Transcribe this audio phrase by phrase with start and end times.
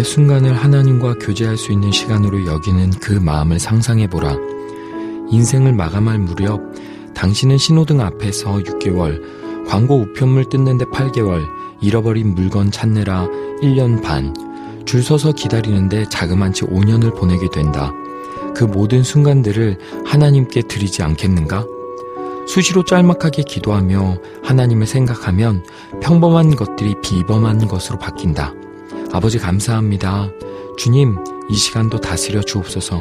[0.00, 4.34] 매 순간을 하나님과 교제할 수 있는 시간으로 여기는 그 마음을 상상해보라.
[5.28, 6.58] 인생을 마감할 무렵
[7.12, 9.20] 당신은 신호등 앞에서 6개월,
[9.68, 11.44] 광고 우편물 뜯는데 8개월,
[11.82, 13.28] 잃어버린 물건 찾느라
[13.60, 14.34] 1년 반,
[14.86, 17.92] 줄 서서 기다리는데 자그만치 5년을 보내게 된다.
[18.56, 21.66] 그 모든 순간들을 하나님께 드리지 않겠는가?
[22.48, 25.62] 수시로 짤막하게 기도하며 하나님을 생각하면
[26.00, 28.54] 평범한 것들이 비범한 것으로 바뀐다.
[29.12, 30.30] 아버지 감사합니다.
[30.78, 31.16] 주님,
[31.50, 33.00] 이 시간도 다스려 주옵소서.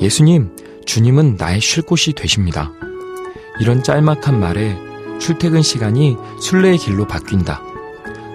[0.00, 2.72] 예수님, 주님은 나의 쉴 곳이 되십니다.
[3.60, 4.76] 이런 짤막한 말에
[5.18, 7.62] 출퇴근 시간이 순례의 길로 바뀐다.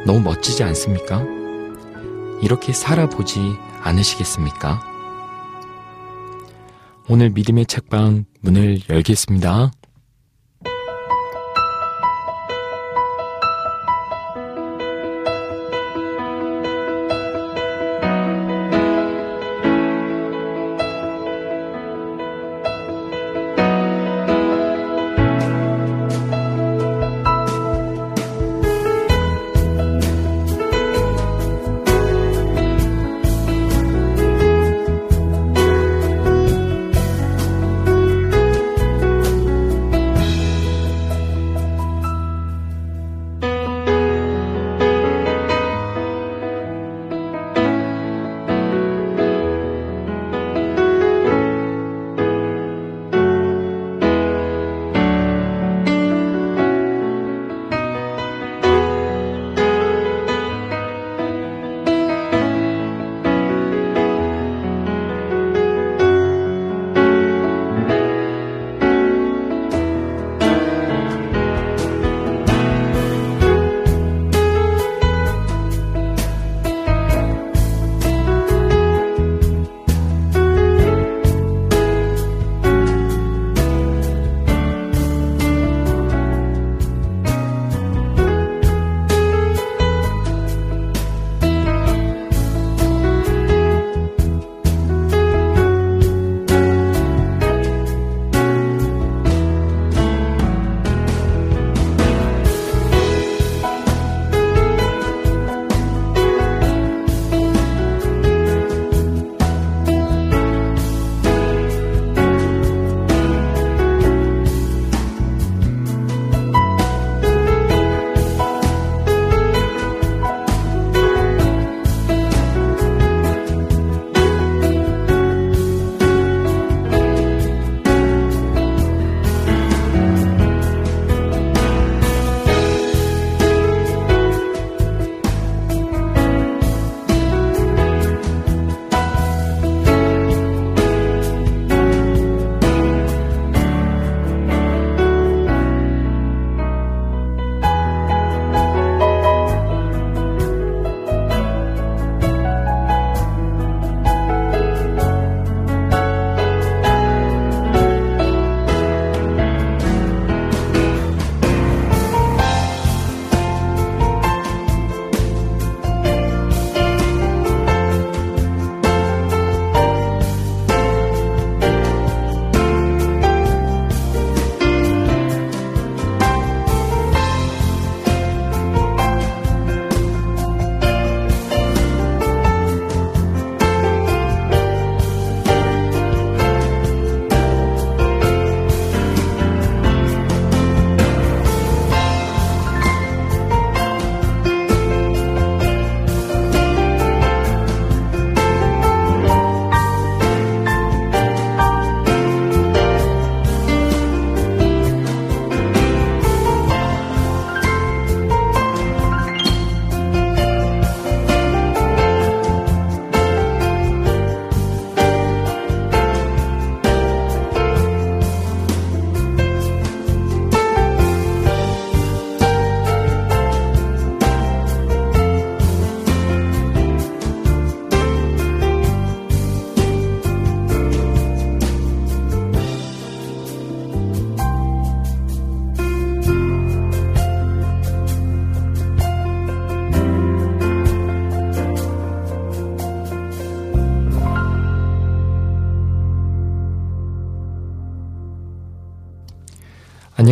[0.05, 1.23] 너무 멋지지 않습니까?
[2.41, 3.39] 이렇게 살아보지
[3.81, 4.83] 않으시겠습니까?
[7.07, 9.71] 오늘 믿음의 책방 문을 열겠습니다.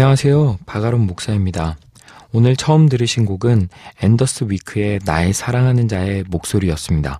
[0.02, 0.58] 안녕하세요.
[0.66, 1.78] 바가론 목사입니다.
[2.32, 3.70] 오늘 처음 들으신 곡은
[4.02, 7.20] 앤더스 위크의 나의 사랑하는 자의 목소리였습니다.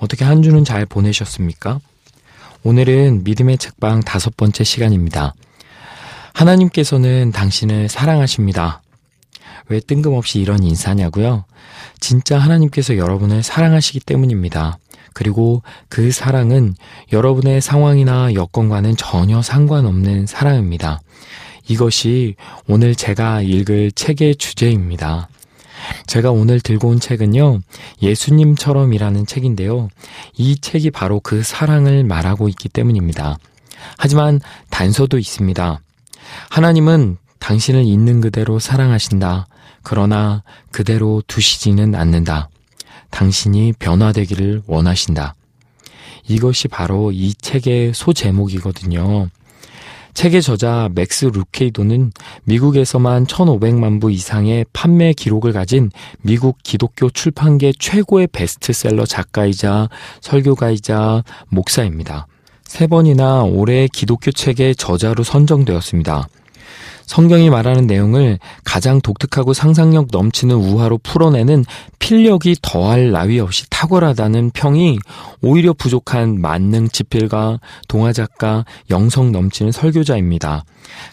[0.00, 1.78] 어떻게 한 주는 잘 보내셨습니까?
[2.64, 5.32] 오늘은 믿음의 책방 다섯 번째 시간입니다.
[6.34, 8.82] 하나님께서는 당신을 사랑하십니다.
[9.68, 11.44] 왜 뜬금없이 이런 인사냐고요?
[12.00, 14.78] 진짜 하나님께서 여러분을 사랑하시기 때문입니다.
[15.12, 16.74] 그리고 그 사랑은
[17.12, 21.00] 여러분의 상황이나 여건과는 전혀 상관없는 사랑입니다.
[21.68, 22.34] 이것이
[22.66, 25.28] 오늘 제가 읽을 책의 주제입니다.
[26.06, 27.60] 제가 오늘 들고 온 책은요,
[28.02, 29.88] 예수님처럼이라는 책인데요.
[30.36, 33.38] 이 책이 바로 그 사랑을 말하고 있기 때문입니다.
[33.96, 35.80] 하지만 단서도 있습니다.
[36.50, 39.46] 하나님은 당신을 있는 그대로 사랑하신다.
[39.82, 42.48] 그러나 그대로 두시지는 않는다.
[43.10, 45.34] 당신이 변화되기를 원하신다.
[46.26, 49.28] 이것이 바로 이 책의 소제목이거든요.
[50.18, 52.10] 책의 저자 맥스 루케이도는
[52.42, 55.92] 미국에서만 1,500만 부 이상의 판매 기록을 가진
[56.22, 59.88] 미국 기독교 출판계 최고의 베스트셀러 작가이자
[60.20, 62.26] 설교가이자 목사입니다.
[62.64, 66.26] 세 번이나 올해 기독교 책의 저자로 선정되었습니다.
[67.08, 71.64] 성경이 말하는 내용을 가장 독특하고 상상력 넘치는 우화로 풀어내는
[71.98, 74.98] 필력이 더할 나위 없이 탁월하다는 평이
[75.40, 80.64] 오히려 부족한 만능 지필가, 동화작가, 영성 넘치는 설교자입니다.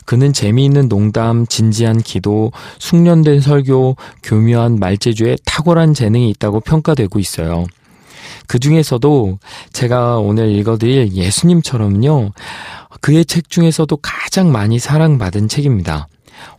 [0.04, 7.66] 그는 재미있는 농담, 진지한 기도, 숙련된 설교, 교묘한 말재주에 탁월한 재능이 있다고 평가되고 있어요.
[8.48, 9.40] 그 중에서도
[9.74, 12.32] 제가 오늘 읽어드릴 예수님처럼요,
[13.02, 16.08] 그의 책 중에서도 가장 많이 사랑받은 책입니다.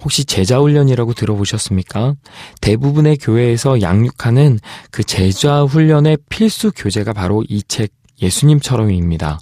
[0.03, 2.15] 혹시 제자훈련이라고 들어보셨습니까?
[2.61, 4.59] 대부분의 교회에서 양육하는
[4.91, 7.93] 그 제자훈련의 필수 교재가 바로 이 책
[8.23, 9.39] 예수님처럼입니다.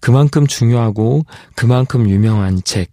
[0.00, 2.90] 그만큼 중요하고 그만큼 유명한 책,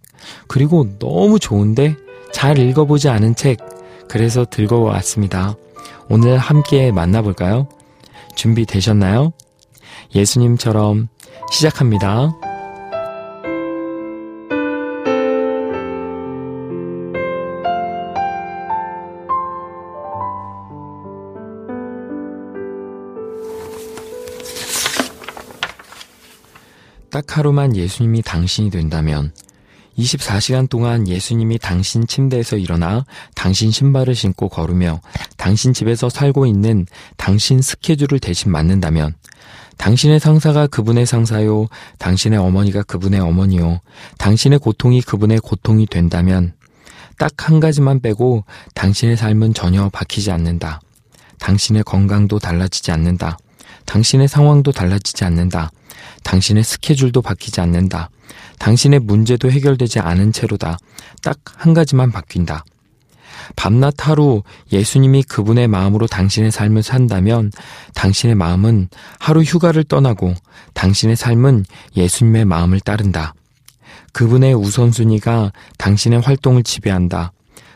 [0.48, 1.96] 그리고 너무 좋은데
[2.34, 3.58] 잘 읽어보지 않은 책,
[4.10, 5.56] 그래서 들고 왔습니다.
[6.10, 7.70] 오늘 함께 만나볼까요?
[8.36, 9.34] 준비되셨나요?
[10.14, 11.10] 예수님처럼
[11.52, 12.34] 시작합니다.
[27.10, 29.32] 딱 하루만 예수님이 당신이 된다면
[29.98, 35.02] 24시간 동안 예수님이 당신 침대에서 일어나 당신 신발을 신고 걸으며
[35.38, 36.86] 당신 집에서 살고 있는
[37.18, 39.16] 당신 스케줄을 대신 맞는다면
[39.78, 41.68] 당신의 상사가 그분의 상사요,
[42.00, 43.82] 당신의 어머니가 그분의 어머니요,
[44.18, 46.54] 당신의 고통이 그분의 고통이 된다면
[47.18, 48.44] 딱 한 가지만 빼고
[48.74, 50.82] 당신의 삶은 전혀 바뀌지 않는다.
[51.40, 53.38] 당신의 건강도 달라지지 않는다.
[53.86, 55.72] 당신의 상황도 달라지지 않는다.
[56.24, 58.10] 당신의 스케줄도 바뀌지 않는다.
[58.60, 60.78] 당신의 문제도 해결되지 않은 채로다.
[61.24, 62.64] 딱 한 가지만 바뀐다.
[63.56, 67.52] 밤낮 하루 예수님이 그분의 마음으로 당신의 삶을 산다면
[67.94, 68.90] 당신의 마음은
[69.20, 70.34] 하루 휴가를 떠나고
[70.74, 71.66] 당신의 삶은
[71.96, 73.34] 예수님의 마음을 따른다.
[74.14, 77.34] 그분의 우선순위가 당신의 활동을 지배한다.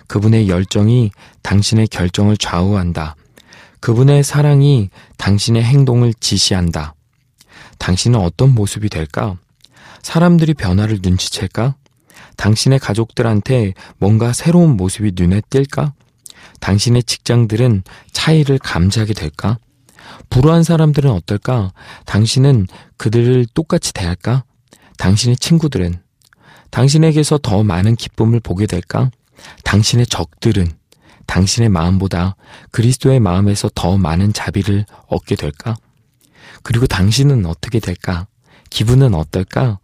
[0.08, 1.12] 그분의 열정이
[1.44, 3.16] 당신의 결정을 좌우한다.
[3.80, 6.96] 그분의 사랑이 당신의 행동을 지시한다.
[7.78, 9.38] 당신은 어떤 모습이 될까?
[10.02, 11.76] 사람들이 변화를 눈치챌까?
[12.38, 15.94] 당신의 가족들한테 뭔가 새로운 모습이 눈에 띌까?
[16.60, 19.58] 당신의 직장들은 차이를 감지하게 될까?
[20.30, 21.72] 불우한 사람들은 어떨까?
[22.06, 24.44] 당신은 그들을 똑같이 대할까?
[24.98, 26.02] 당신의 친구들은
[26.72, 29.10] 당신에게서 더 많은 기쁨을 보게 될까?
[29.64, 30.79] 당신의 적들은
[31.30, 32.36] 당신의 마음보다
[32.72, 35.76] 그리스도의 마음에서 더 많은 자비를 얻게 될까?
[36.64, 38.26] 그리고 당신은 어떻게 될까?
[38.72, 39.78] 기분은 어떨까?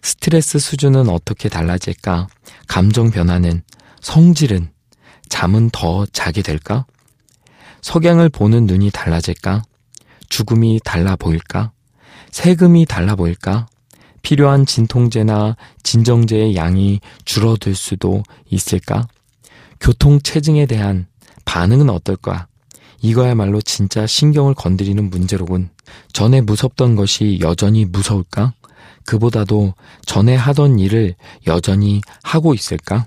[0.00, 2.28] 스트레스 수준은 어떻게 달라질까?
[2.68, 3.62] 감정 변화는,
[4.00, 4.70] 성질은,
[5.28, 6.86] 잠은 더 자게 될까?
[7.80, 9.64] 석양을 보는 눈이 달라질까?
[10.28, 11.72] 죽음이 달라 보일까?
[12.30, 13.66] 세금이 달라 보일까?
[14.22, 19.08] 필요한 진통제나 진정제의 양이 줄어들 수도 있을까?
[19.82, 21.06] 교통체증에 대한
[21.44, 22.46] 반응은 어떨까?
[23.00, 25.70] 이거야말로 진짜 신경을 건드리는 문제로군.
[26.12, 28.54] 전에 무섭던 것이 여전히 무서울까?
[29.04, 29.74] 그보다도
[30.06, 31.16] 전에 하던 일을
[31.48, 33.06] 여전히 하고 있을까?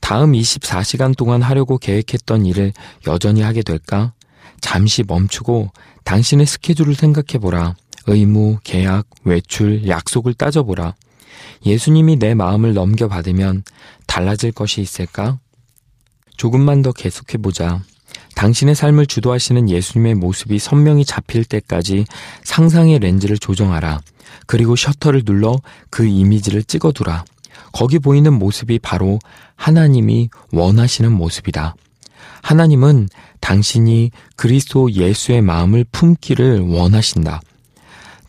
[0.00, 2.72] 다음 24시간 동안 하려고 계획했던 일을
[3.06, 4.14] 여전히 하게 될까?
[4.62, 5.70] 잠시 멈추고
[6.04, 7.74] 당신의 스케줄을 생각해보라.
[8.06, 10.94] 의무, 계약, 외출, 약속을 따져보라.
[11.66, 13.64] 예수님이 내 마음을 넘겨받으면
[14.06, 15.38] 달라질 것이 있을까?
[16.38, 17.82] 조금만 더 계속해보자.
[18.34, 22.06] 당신의 삶을 주도하시는 예수님의 모습이 선명히 잡힐 때까지
[22.44, 24.00] 상상의 렌즈를 조정하라.
[24.46, 25.58] 그리고 셔터를 눌러
[25.90, 27.24] 그 이미지를 찍어두라.
[27.72, 29.18] 거기 보이는 모습이 바로
[29.56, 31.74] 하나님이 원하시는 모습이다.
[32.42, 33.08] 하나님은
[33.40, 37.40] 당신이 그리스도 예수의 마음을 품기를 원하신다.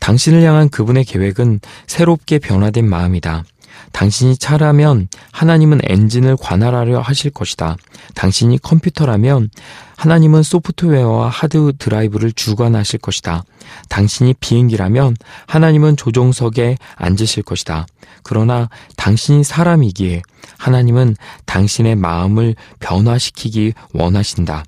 [0.00, 3.44] 당신을 향한 그분의 계획은 새롭게 변화된 마음이다.
[3.92, 7.76] 당신이 차라면 하나님은 엔진을 관할하려 하실 것이다.
[8.14, 9.50] 당신이 컴퓨터라면
[9.96, 13.44] 하나님은 소프트웨어와 하드 드라이브를 주관하실 것이다.
[13.88, 15.16] 당신이 비행기라면
[15.46, 17.86] 하나님은 조종석에 앉으실 것이다.
[18.22, 20.22] 그러나 당신이 사람이기에
[20.58, 24.64] 하나님은 당신의 마음을 변화시키기 원하신다.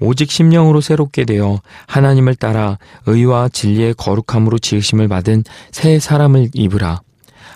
[0.00, 7.03] 오직 심령으로 새롭게 되어 하나님을 따라 의와 진리의 거룩함으로 지으심을 받은 새 사람을 입으라.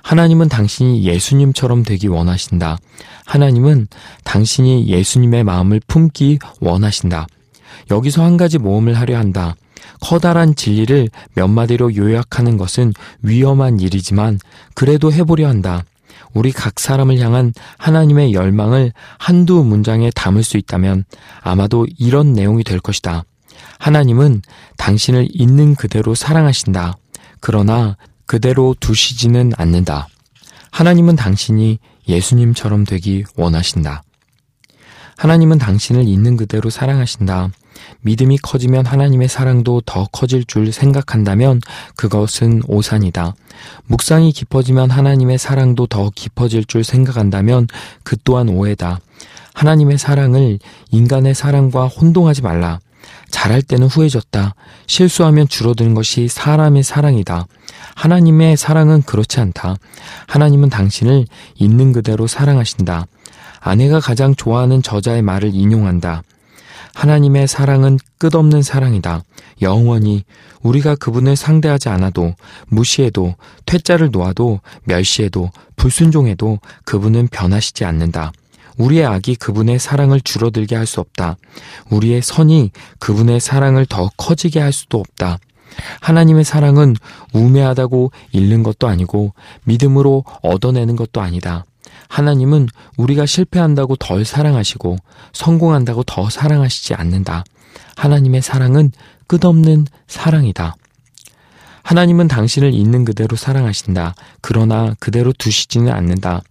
[0.09, 2.79] 하나님은 당신이 예수님처럼 되기 원하신다.
[3.27, 3.89] 하나님은
[4.25, 7.27] 당신이 예수님의 마음을 품기 원하신다.
[7.91, 9.55] 여기서 한 가지 모험을 하려 한다.
[10.01, 14.39] 커다란 진리를 몇 마디로 요약하는 것은 위험한 일이지만
[14.75, 15.85] 그래도 해보려 한다.
[16.33, 21.05] 우리 각 사람을 향한 하나님의 열망을 한두 문장에 담을 수 있다면
[21.43, 23.25] 아마도 이런 내용이 될 것이다.
[23.79, 24.41] 하나님은
[24.79, 26.97] 당신을 있는 그대로 사랑하신다.
[27.41, 30.07] 그러나 그대로 두시지는 않는다.
[30.71, 34.03] 하나님은 당신이 예수님처럼 되기 원하신다.
[35.17, 37.49] 하나님은 당신을 있는 그대로 사랑하신다.
[38.03, 41.61] 믿음이 커지면 하나님의 사랑도 더 커질 줄 생각한다면
[41.97, 43.35] 그것은 오산이다.
[43.87, 47.67] 묵상이 깊어지면 하나님의 사랑도 더 깊어질 줄 생각한다면
[48.03, 49.01] 그 또한 오해다.
[49.55, 50.59] 하나님의 사랑을
[50.91, 52.79] 인간의 사랑과 혼동하지 말라.
[53.31, 54.55] 잘할 때는 후해졌다.
[54.87, 57.47] 실수하면 줄어드는 것이 사람의 사랑이다.
[57.99, 59.77] 하나님의 사랑은 그렇지 않다.
[60.29, 61.27] 하나님은 당신을
[61.57, 63.07] 있는 그대로 사랑하신다.
[63.59, 66.23] 아내가 가장 좋아하는 저자의 말을 인용한다.
[66.95, 69.23] 하나님의 사랑은 끝없는 사랑이다.
[69.63, 70.25] 영원히
[70.63, 72.35] 우리가 그분을 상대하지 않아도
[72.69, 73.35] 무시해도
[73.67, 78.31] 퇴짜를 놓아도 멸시해도 불순종해도 그분은 변하시지 않는다.
[78.79, 81.37] 우리의 악이 그분의 사랑을 줄어들게 할 수 없다.
[81.91, 85.39] 우리의 선이 그분의 사랑을 더 커지게 할 수도 없다.
[86.01, 86.97] 하나님의 사랑은
[87.33, 89.33] 우매하다고 잃는 것도 아니고
[89.65, 91.65] 믿음으로 얻어내는 것도 아니다.
[92.09, 94.97] 하나님은 우리가 실패한다고 덜 사랑하시고
[95.33, 97.45] 성공한다고 더 사랑하시지 않는다.
[97.97, 98.93] 하나님의 사랑은
[99.27, 100.77] 끝없는 사랑이다.
[101.83, 104.15] 하나님은 당신을 있는 그대로 사랑하신다.
[104.41, 106.43] 그러나 그대로 두시지는 않는다.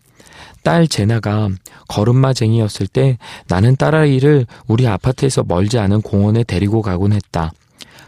[0.63, 1.49] 딸 제나가
[1.87, 7.51] 걸음마쟁이였을 때 나는 딸아이를 우리 아파트에서 멀지 않은 공원에 데리고 가곤 했다.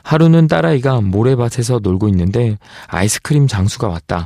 [0.10, 4.26] 하루는 딸아이가 모래밭에서 놀고 있는데 아이스크림 장수가 왔다.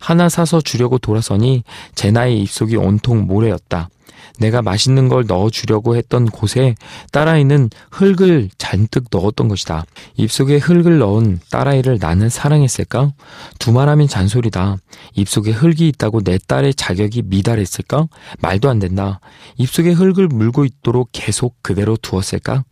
[0.00, 1.62] 하나 사서 주려고 돌아서니
[1.94, 3.90] 제 나의 입속이 온통 모래였다.
[4.38, 6.74] 내가 맛있는 걸 넣어주려고 했던 곳에
[7.12, 9.84] 딸아이는 흙을 잔뜩 넣었던 것이다.
[10.16, 13.12] 입속에 흙을 넣은 딸아이를 나는 사랑했을까?
[13.58, 14.76] 두말하면 잔소리다.
[15.14, 18.08] 입속에 흙이 있다고 내 딸의 자격이 미달했을까?
[18.40, 19.20] 말도 안 된다.
[19.56, 22.64] 입속에 흙을 물고 있도록 계속 그대로 두었을까?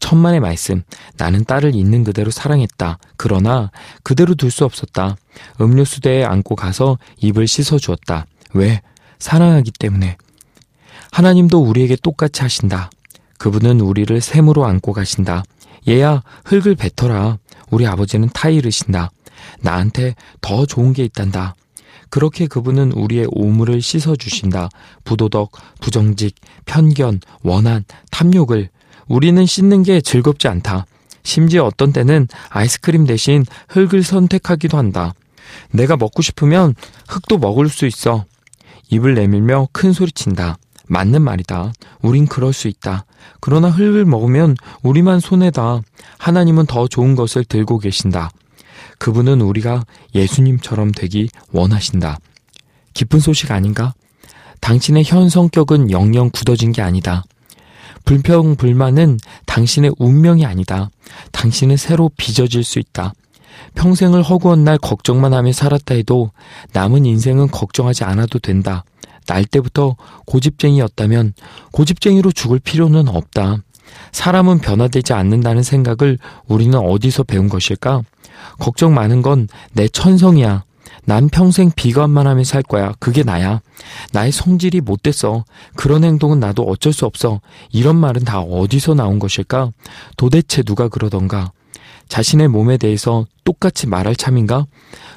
[0.00, 0.82] 천만의 말씀.
[1.16, 2.98] 나는 딸을 있는 그대로 사랑했다.
[3.16, 3.70] 그러나
[4.02, 5.16] 그대로 둘 수 없었다.
[5.60, 8.26] 음료수대에 안고 가서 입을 씻어 주었다.
[8.52, 8.82] 왜?
[9.18, 10.16] 사랑하기 때문에.
[11.14, 12.90] 하나님도 우리에게 똑같이 하신다.
[13.38, 15.44] 그분은 우리를 샘으로 안고 가신다.
[15.86, 17.38] 얘야, 흙을 뱉어라.
[17.70, 19.12] 우리 아버지는 타이르신다.
[19.60, 21.54] 나한테 더 좋은 게 있단다.
[22.10, 24.70] 그렇게 그분은 우리의 오물을 씻어주신다.
[25.04, 28.70] 부도덕, 부정직, 편견, 원한, 탐욕을
[29.06, 30.84] 우리는 씻는 게 즐겁지 않다.
[31.22, 35.14] 심지어 어떤 때는 아이스크림 대신 흙을 선택하기도 한다.
[35.70, 36.74] 내가 먹고 싶으면
[37.06, 38.24] 흙도 먹을 수 있어.
[38.90, 40.58] 입을 내밀며 큰 소리친다.
[40.88, 41.72] 맞는 말이다.
[42.02, 43.04] 우린 그럴 수 있다.
[43.40, 45.80] 그러나 흙을 먹으면 우리만 손해다.
[46.18, 48.30] 하나님은 더 좋은 것을 들고 계신다.
[48.98, 52.18] 그분은 우리가 예수님처럼 되기 원하신다.
[52.92, 53.94] 기쁜 소식 아닌가?
[54.60, 57.24] 당신의 현 성격은 영영 굳어진 게 아니다.
[58.04, 60.90] 불평, 불만은 당신의 운명이 아니다.
[61.32, 63.14] 당신은 새로 빚어질 수 있다.
[63.74, 66.30] 평생을 허구한 날 걱정만 하며 살았다 해도
[66.72, 68.84] 남은 인생은 걱정하지 않아도 된다.
[69.26, 71.34] 날 때부터 고집쟁이였다면
[71.72, 73.58] 고집쟁이로 죽을 필요는 없다.
[74.12, 78.02] 사람은 변화되지 않는다는 생각을 우리는 어디서 배운 것일까?
[78.58, 80.64] 걱정 많은 건 내 천성이야.
[81.06, 82.94] 난 평생 비관만 하며 살 거야.
[82.98, 83.60] 그게 나야.
[84.12, 85.44] 나의 성질이 못됐어.
[85.76, 87.40] 그런 행동은 나도 어쩔 수 없어.
[87.72, 89.70] 이런 말은 다 어디서 나온 것일까?
[90.16, 91.52] 도대체 누가 그러던가?
[92.08, 94.66] 자신의 몸에 대해서 똑같이 말할 참인가?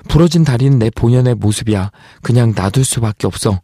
[0.09, 1.91] 부러진 다리는 내 본연의 모습이야.
[2.21, 3.61] 그냥 놔둘 수밖에 없어.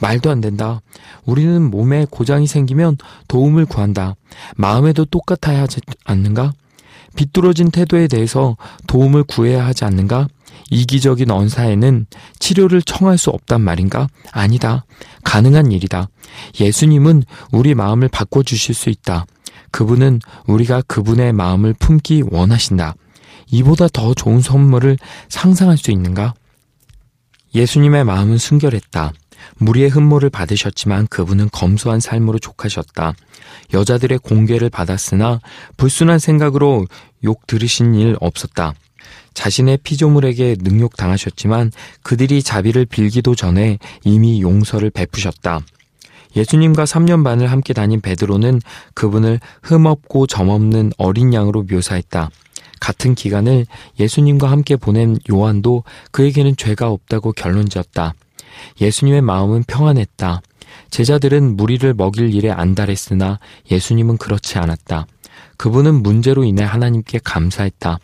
[0.00, 0.80] 말도 안 된다.
[1.24, 2.98] 우리는 몸에 고장이 생기면
[3.28, 4.14] 도움을 구한다.
[4.56, 6.52] 마음에도 똑같아야 하지 않는가?
[7.16, 10.28] 비뚤어진 태도에 대해서 도움을 구해야 하지 않는가?
[10.70, 12.06] 이기적인 언사에는
[12.38, 14.08] 치료를 청할 수 없단 말인가?
[14.32, 14.84] 아니다.
[15.24, 16.08] 가능한 일이다.
[16.60, 17.22] 예수님은
[17.52, 19.26] 우리 마음을 바꿔주실 수 있다.
[19.70, 22.94] 그분은 우리가 그분의 마음을 품기 원하신다.
[23.50, 24.98] 이보다 더 좋은 선물을
[25.28, 26.34] 상상할 수 있는가?
[27.54, 29.12] 예수님의 마음은 순결했다.
[29.58, 33.14] 무리의 흠모를 받으셨지만 그분은 검소한 삶으로 족하셨다.
[33.74, 35.40] 여자들의 공개를 받았으나
[35.76, 36.86] 불순한 생각으로
[37.24, 38.74] 욕 들으신 일 없었다.
[39.34, 41.70] 자신의 피조물에게 능욕당하셨지만
[42.02, 45.60] 그들이 자비를 빌기도 전에 이미 용서를 베푸셨다.
[46.34, 48.60] 예수님과 3년 반을 함께 다닌 베드로는
[48.94, 52.30] 그분을 흠없고 점없는 어린 양으로 묘사했다.
[52.80, 53.66] 같은 기간을
[53.98, 58.14] 예수님과 함께 보낸 요한도 그에게는 죄가 없다고 결론 지었다.
[58.80, 60.42] 예수님의 마음은 평안했다.
[60.90, 63.38] 제자들은 무리를 먹일 일에 안달했으나
[63.70, 65.06] 예수님은 그렇지 않았다.
[65.56, 67.98] 그분은 문제로 인해 하나님께 감사했다.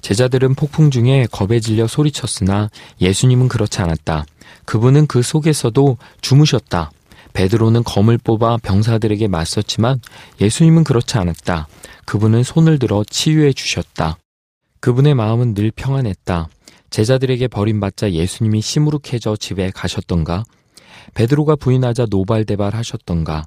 [0.00, 2.70] 제자들은 폭풍 중에 겁에 질려 소리쳤으나
[3.00, 4.24] 예수님은 그렇지 않았다.
[4.64, 6.90] 그분은 그 속에서도 주무셨다.
[7.32, 10.00] 베드로는 검을 뽑아 병사들에게 맞섰지만
[10.40, 11.68] 예수님은 그렇지 않았다.
[12.04, 14.18] 그분은 손을 들어 치유해 주셨다.
[14.80, 16.48] 그분의 마음은 늘 평안했다.
[16.92, 20.44] 제자들에게 버림받자 예수님이 시무룩해져 집에 가셨던가?
[21.14, 23.46] 베드로가 부인하자 노발대발 하셨던가?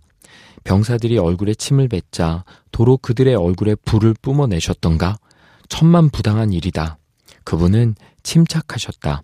[0.64, 5.20] 병사들이 얼굴에 침을 뱉자 도로 그들의 얼굴에 불을 뿜어내셨던가?
[5.70, 6.98] 천만 부당한 일이다.
[7.44, 9.22] 그분은 침착하셨다.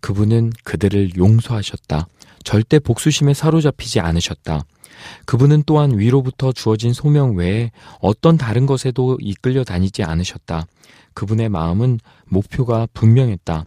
[0.00, 2.08] 그분은 그들을 용서하셨다.
[2.42, 4.64] 절대 복수심에 사로잡히지 않으셨다.
[5.26, 10.66] 그분은 또한 위로부터 주어진 소명 외에 어떤 다른 것에도 이끌려 다니지 않으셨다.
[11.14, 13.64] 그분의 마음은 목표가 분명했다.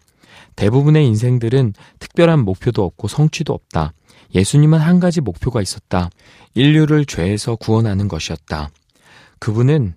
[0.55, 3.93] 대부분의 인생들은 특별한 목표도 없고 성취도 없다.
[4.35, 6.09] 예수님은 한 가지 목표가 있었다.
[6.55, 8.69] 인류를 죄에서 구원하는 것이었다.
[9.39, 9.93] 그분은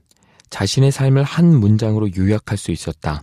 [0.50, 3.22] 자신의 삶을 한 문장으로 요약할 수 있었다.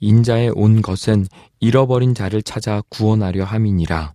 [0.00, 1.26] 인자에 온 것은
[1.60, 4.12] 잃어버린 자를 찾아 구원하려 함이니라.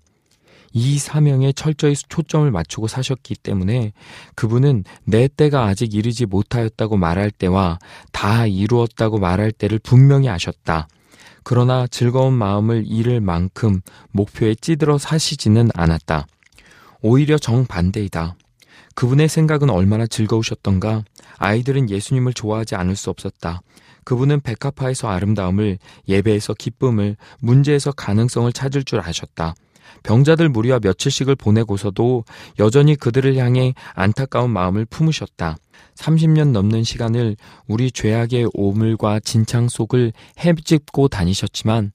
[0.74, 3.94] 이 사명에 철저히 초점을 맞추고 사셨기 때문에
[4.36, 7.80] 그분은 내 때가 아직 이르지 못하였다고 말할 때와
[8.12, 10.88] 다 이루었다고 말할 때를 분명히 아셨다.
[11.44, 16.28] 그러나 즐거운 마음을 잃을 만큼 목표에 찌들어 사시지는 않았다.
[17.02, 18.36] 오히려 정반대이다.
[18.94, 21.04] 그분의 생각은 얼마나 즐거우셨던가
[21.38, 23.62] 아이들은 예수님을 좋아하지 않을 수 없었다.
[24.04, 25.78] 그분은 백합화에서 아름다움을,
[26.08, 29.56] 예배에서 기쁨을, 문제에서 가능성을 찾을 줄 아셨다.
[30.04, 32.24] 병자들 무리와 며칠씩을 보내고서도
[32.60, 35.58] 여전히 그들을 향해 안타까운 마음을 품으셨다.
[35.96, 37.36] 30년 넘는 시간을
[37.68, 41.92] 우리 죄악의 오물과 진창 속을 헤집고 다니셨지만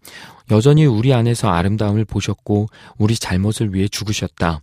[0.51, 2.67] 여전히 우리 안에서 아름다움을 보셨고
[2.99, 4.61] 우리 잘못을 위해 죽으셨다.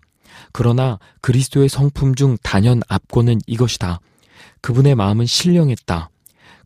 [0.52, 4.00] 그러나 그리스도의 성품 중 단연 앞권은 이것이다.
[4.62, 6.10] 그분의 마음은 신령했다.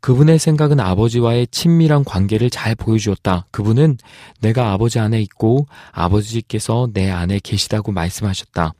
[0.05, 3.47] 그분의 생각은 아버지와의 친밀한 관계를 잘 보여주었다.
[3.49, 3.97] 그분은
[4.39, 8.75] 내가 아버지 안에 있고 아버지께서 내 안에 계시다고 말씀하셨다.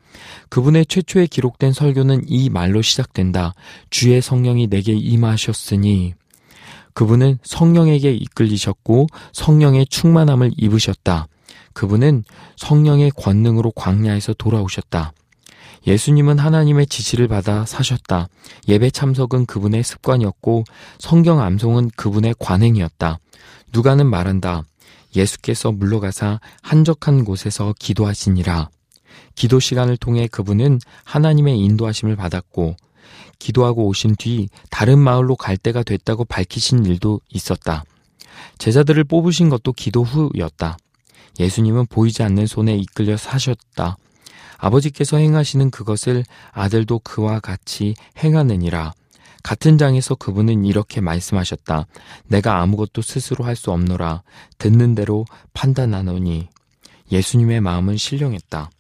[0.49, 3.55] 그분의 최초에 기록된 설교는 이 말로 시작된다.
[3.89, 6.13] 주의 성령이 내게 임하셨으니
[6.93, 11.27] 그분은 성령에게 이끌리셨고 성령의 충만함을 입으셨다.
[11.73, 12.23] 그분은
[12.57, 15.11] 성령의 권능으로 광야에서 돌아오셨다.
[15.87, 18.27] 예수님은 하나님의 지시를 받아 사셨다.
[18.67, 20.63] 예배 참석은 그분의 습관이었고
[20.97, 23.19] 성경 암송은 그분의 관행이었다.
[23.71, 24.63] 누가는 말한다.
[25.15, 28.69] 예수께서 물러가사 한적한 곳에서 기도하시니라.
[29.35, 32.75] 기도 시간을 통해 그분은 하나님의 인도하심을 받았고
[33.39, 37.83] 기도하고 오신 뒤 다른 마을로 갈 때가 됐다고 밝히신 일도 있었다.
[38.57, 40.77] 제자들을 뽑으신 것도 기도 후였다.
[41.39, 43.97] 예수님은 보이지 않는 손에 이끌려 사셨다.
[44.57, 48.93] 아버지께서 행하시는 그것을 아들도 그와 같이 행하느니라.
[49.43, 51.85] 같은 장에서 그분은 이렇게 말씀하셨다.
[52.27, 54.23] 내가 아무것도 스스로 할 수 없노라.
[54.57, 56.47] 듣는 대로 판단하노니.
[57.11, 58.71] 예수님의 마음은 신령했다.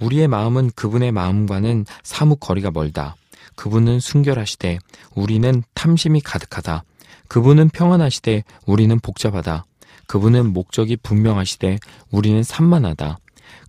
[0.00, 3.16] 우리의 마음은 그분의 마음과는 사뭇 거리가 멀다.
[3.56, 4.78] 그분은 순결하시되
[5.14, 6.84] 우리는 탐심이 가득하다.
[7.28, 9.64] 그분은 평안하시되 우리는 복잡하다.
[10.06, 11.78] 그분은 목적이 분명하시되
[12.10, 13.18] 우리는 산만하다.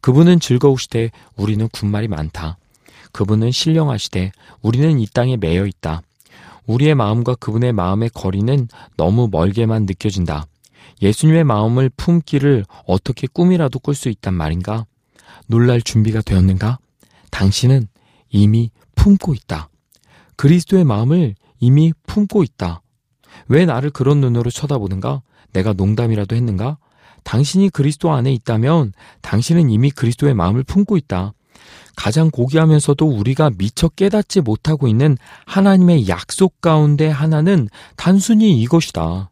[0.01, 2.57] 그분은 즐거우시되 우리는 군말이 많다.
[3.11, 6.01] 그분은 신령하시되 우리는 이 땅에 매여 있다.
[6.65, 8.67] 우리의 마음과 그분의 마음의 거리는
[8.97, 10.45] 너무 멀게만 느껴진다.
[11.01, 14.85] 예수님의 마음을 품기를 어떻게 꿈이라도 꿀 수 있단 말인가?
[15.47, 16.77] 놀랄 준비가 되었는가?
[17.31, 17.87] 당신은
[18.29, 19.69] 이미 품고 있다.
[20.35, 22.81] 그리스도의 마음을 이미 품고 있다.
[23.47, 25.21] 왜 나를 그런 눈으로 쳐다보는가?
[25.53, 26.77] 내가 농담이라도 했는가?
[27.23, 31.33] 당신이 그리스도 안에 있다면 당신은 이미 그리스도의 마음을 품고 있다.
[31.95, 39.29] 가장 고귀하면서도 우리가 미처 깨닫지 못하고 있는 하나님의 약속 가운데 하나는 단순히 이것이다.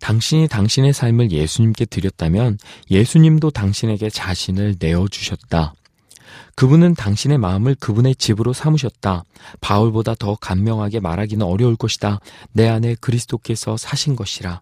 [0.00, 2.58] 당신이 당신의 삶을 예수님께 드렸다면
[2.90, 5.74] 예수님도 당신에게 자신을 내어주셨다.
[6.54, 9.22] 그분은 당신의 마음을 그분의 집으로 삼으셨다.
[9.60, 12.18] 바울보다 더 간명하게 말하기는 어려울 것이다.
[12.52, 14.60] 내 안에 그리스도께서 사신 것이라.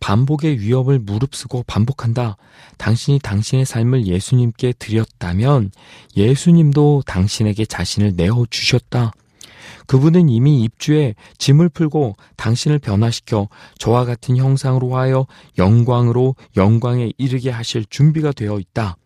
[0.00, 2.36] 반복의 위협을 무릅쓰고 반복한다.
[2.78, 5.70] 당신이 당신의 삶을 예수님께 드렸다면
[6.16, 9.12] 예수님도 당신에게 자신을 내어 주셨다.
[9.86, 15.26] 그분은 이미 입주에 짐을 풀고 당신을 변화시켜 저와 같은 형상으로 하여
[15.58, 18.96] 영광으로 영광에 이르게 하실 준비가 되어 있다.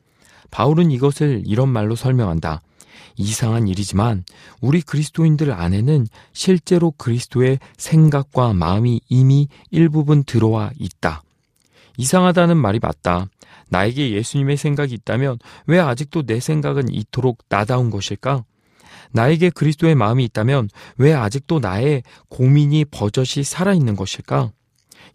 [0.50, 2.62] 바울은 이것을 이런 말로 설명한다.
[3.16, 4.24] 이상한 일이지만
[4.60, 11.22] 우리 그리스도인들 안에는 실제로 그리스도의 생각과 마음이 이미 일부분 들어와 있다.
[11.96, 13.26] 이상하다는 말이 맞다.
[13.68, 18.44] 나에게 예수님의 생각이 있다면 왜 아직도 내 생각은 이토록 나다운 것일까?
[19.12, 24.52] 나에게 그리스도의 마음이 있다면 왜 아직도 나의 고민이 버젓이 살아있는 것일까?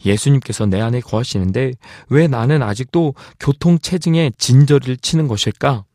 [0.06, 1.74] 예수님께서 내 안에 거하시는데
[2.10, 5.86] 왜 나는 아직도 교통체증에 진저리를 치는 것일까?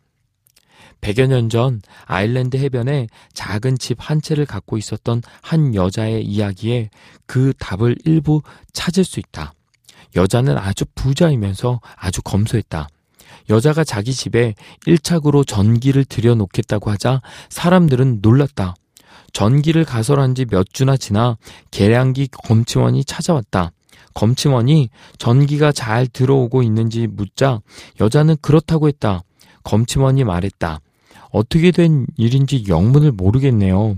[1.00, 6.90] 100여 년 전 아일랜드 해변에 작은 집 한 채를 갖고 있었던 한 여자의 이야기에
[7.26, 9.52] 그 답을 일부 찾을 수 있다.
[10.16, 12.88] 여자는 아주 부자이면서 아주 검소했다.
[13.48, 14.54] 여자가 자기 집에
[14.86, 18.74] 1착으로 전기를 들여놓겠다고 하자 사람들은 놀랐다.
[19.32, 21.36] 전기를 가설한 지 몇 주나 지나
[21.70, 23.72] 계량기 검침원이 찾아왔다.
[24.14, 27.60] 검침원이 전기가 잘 들어오고 있는지 묻자
[28.00, 29.22] 여자는 그렇다고 했다.
[29.62, 30.80] 검침원이 말했다.
[31.30, 33.96] 어떻게 된 일인지 영문을 모르겠네요.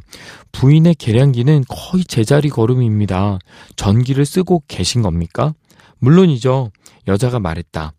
[0.53, 3.38] 부인의 계량기는 거의 제자리 걸음입니다.
[3.77, 5.55] 전기를 쓰고 계신 겁니까?
[5.99, 6.71] 물론이죠.
[7.09, 7.92] 여자가 말했다.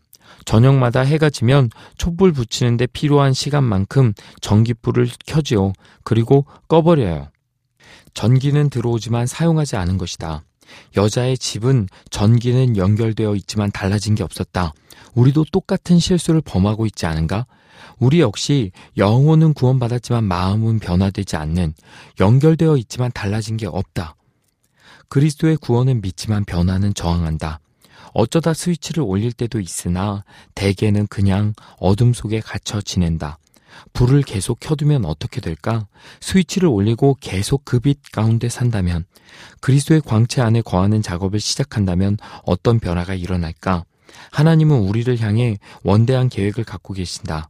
[0.46, 5.74] 저녁마다 해가 지면 촛불 붙이는데 필요한 시간만큼 전기불을 켜지요.
[6.04, 7.30] 그리고 꺼버려요.
[8.14, 10.44] 전기는 들어오지만 사용하지 않은 것이다.
[10.98, 14.74] 여자의 집은 전기는 연결되어 있지만 달라진 게 없었다.
[15.14, 17.46] 우리도 똑같은 실수를 범하고 있지 않은가?
[18.04, 21.74] 우리 역시 영혼은 구원받았지만 마음은 변화되지 않는
[22.20, 24.18] 연결되어 있지만 달라진 게 없다.
[25.08, 27.62] 그리스도의 구원은 믿지만 변화는 저항한다.
[28.14, 33.38] 어쩌다 스위치를 올릴 때도 있으나 대개는 그냥 어둠 속에 갇혀 지낸다.
[33.94, 35.88] 불을 계속 켜두면 어떻게 될까?
[36.20, 39.06] 스위치를 올리고 계속 그 빛 가운데 산다면,
[39.62, 43.86] 그리스도의 광채 안에 거하는 작업을 시작한다면 어떤 변화가 일어날까?
[44.32, 47.50] 하나님은 우리를 향해 원대한 계획을 갖고 계신다.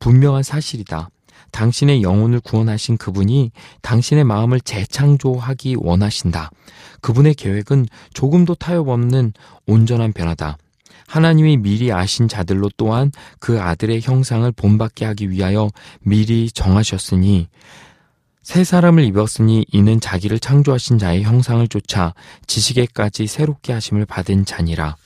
[0.00, 1.10] 분명한 사실이다.
[1.52, 6.50] 당신의 영혼을 구원하신 그분이 당신의 마음을 재창조하기 원하신다.
[7.00, 9.32] 그분의 계획은 조금도 타협 없는
[9.66, 10.58] 온전한 변화다.
[11.06, 13.10] 하나님이 미리 아신 자들로 또한
[13.40, 15.68] 그 아들의 형상을 본받게 하기 위하여
[16.00, 17.48] 미리 정하셨으니
[18.42, 22.14] 새 사람을 입었으니 이는 자기를 창조하신 자의 형상을 쫓아
[22.46, 24.96] 지식에까지 새롭게 하심을 받은 자니라.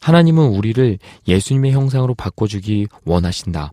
[0.00, 3.72] 하나님은 우리를 예수님의 형상으로 바꿔주기 원하신다.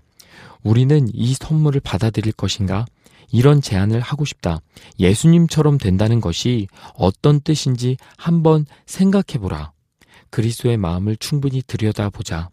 [0.67, 2.86] 우리는 이 선물을 받아들일 것인가?
[3.32, 4.60] 이런 제안을 하고 싶다.
[4.99, 9.71] 예수님처럼 된다는 것이 어떤 뜻인지 한번 생각해 보라.
[10.30, 12.49] 그리스도의 마음을 충분히 들여다보자.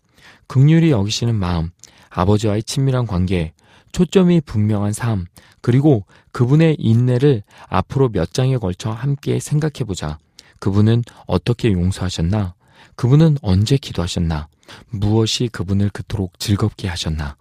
[0.46, 1.70] 극률이 여기시는 마음,
[2.11, 3.53] 아버지와의 친밀한 관계,
[3.90, 5.27] 초점이 분명한 삶,
[5.61, 10.18] 그리고 그분의 인내를 앞으로 몇 장에 걸쳐 함께 생각해 보자.
[10.61, 12.55] 그분은 어떻게 용서하셨나?
[12.94, 14.46] 그분은 언제 기도하셨나?
[14.90, 17.37] 무엇이 그분을 그토록 즐겁게 하셨나?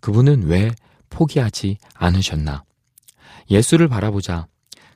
[0.00, 0.70] 그분은 왜
[1.10, 2.64] 포기하지 않으셨나?
[3.50, 4.46] 예수를 바라보자.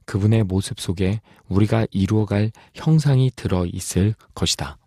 [0.04, 4.78] 그분의 모습 속에 우리가 이루어갈 형상이 들어 있을 것이다.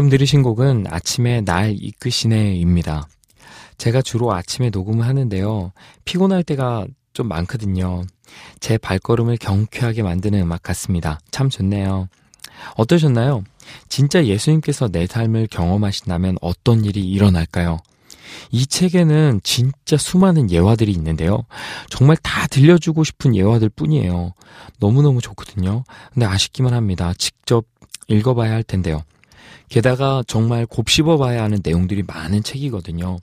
[0.00, 3.06] 방금 들으신 곡은 아침에 날 이끄시네입니다.
[3.76, 5.72] 제가 주로 아침에 녹음을 하는데요.
[6.06, 8.04] 피곤할 때가 좀 많거든요.
[8.60, 11.20] 제 발걸음을 경쾌하게 만드는 음악 같습니다.
[11.30, 12.08] 참 좋네요.
[12.76, 13.44] 어떠셨나요?
[13.90, 17.76] 진짜 예수님께서 내 삶을 경험하신다면 어떤 일이 일어날까요?
[18.52, 21.44] 이 책에는 진짜 수많은 예화들이 있는데요.
[21.90, 24.32] 정말 다 들려주고 싶은 예화들 뿐이에요.
[24.78, 25.84] 너무너무 좋거든요.
[26.14, 27.12] 근데 아쉽기만 합니다.
[27.18, 27.66] 직접
[28.08, 29.02] 읽어봐야 할 텐데요.
[29.68, 33.18] 게다가 정말 곱씹어 봐야 하는 내용들이 많은 책이거든요.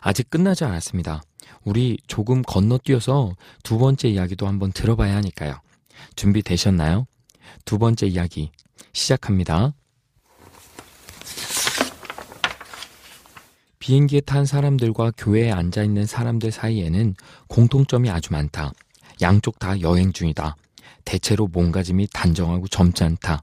[0.00, 1.22] 아직 끝나지 않았습니다.
[1.64, 5.60] 우리 조금 건너뛰어서 두 번째 이야기도 한번 들어봐야 하니까요.
[6.16, 7.06] 준비되셨나요?
[7.64, 8.50] 두 번째 이야기
[8.92, 9.72] 시작합니다.
[13.78, 17.14] 비행기에 탄 사람들과 교회에 앉아 있는 사람들 사이에는
[17.48, 18.72] 공통점이 아주 많다.
[19.20, 20.56] 양쪽 다 여행 중이다.
[21.04, 23.42] 대체로 몸가짐이 단정하고 젊지 않다.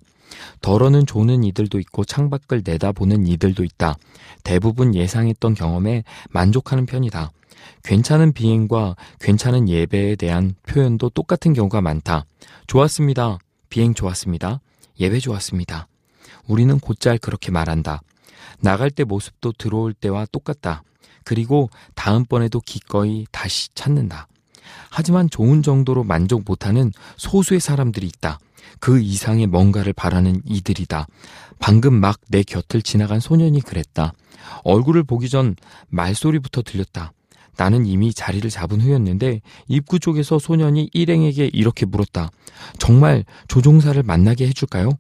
[0.62, 3.96] 덜어는 조는 이들도 있고 창밖을 내다보는 이들도 있다.
[4.44, 7.32] 대부분 예상했던 경험에 만족하는 편이다.
[7.84, 12.26] 괜찮은 비행과 괜찮은 예배에 대한 표현도 똑같은 경우가 많다.
[12.67, 13.39] 좋았습니다.
[13.70, 14.60] 비행 좋았습니다.
[15.00, 15.88] 예배 좋았습니다.
[16.48, 18.02] 우리는 곧잘 그렇게 말한다.
[18.60, 20.84] 나갈 때 모습도 들어올 때와 똑같다.
[21.24, 24.28] 그리고 다음번에도 기꺼이 다시 찾는다.
[24.89, 28.39] 하지만 좋은 정도로 만족 못하는 소수의 사람들이 있다.
[28.80, 31.08] 그 이상의 뭔가를 바라는 이들이다.
[31.60, 34.14] 방금 막 내 곁을 지나간 소년이 그랬다.
[34.64, 35.56] 얼굴을 보기 전
[35.90, 37.12] 말소리부터 들렸다.
[37.58, 42.32] 나는 이미 자리를 잡은 후였는데 입구 쪽에서 소년이 일행에게 이렇게 물었다.
[42.80, 44.92] 정말 조종사를 만나게 해줄까요?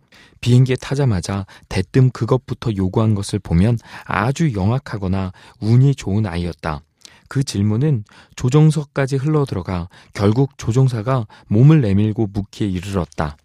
[0.41, 5.31] 비행기에 타자마자 대뜸 그것부터 요구한 것을 보면 아주 영악하거나
[5.61, 6.81] 운이 좋은 아이였다.
[7.29, 8.03] 그 질문은
[8.35, 13.37] 조종석까지 흘러 들어가 결국 조종사가 몸을 내밀고 묻기에 이르렀다.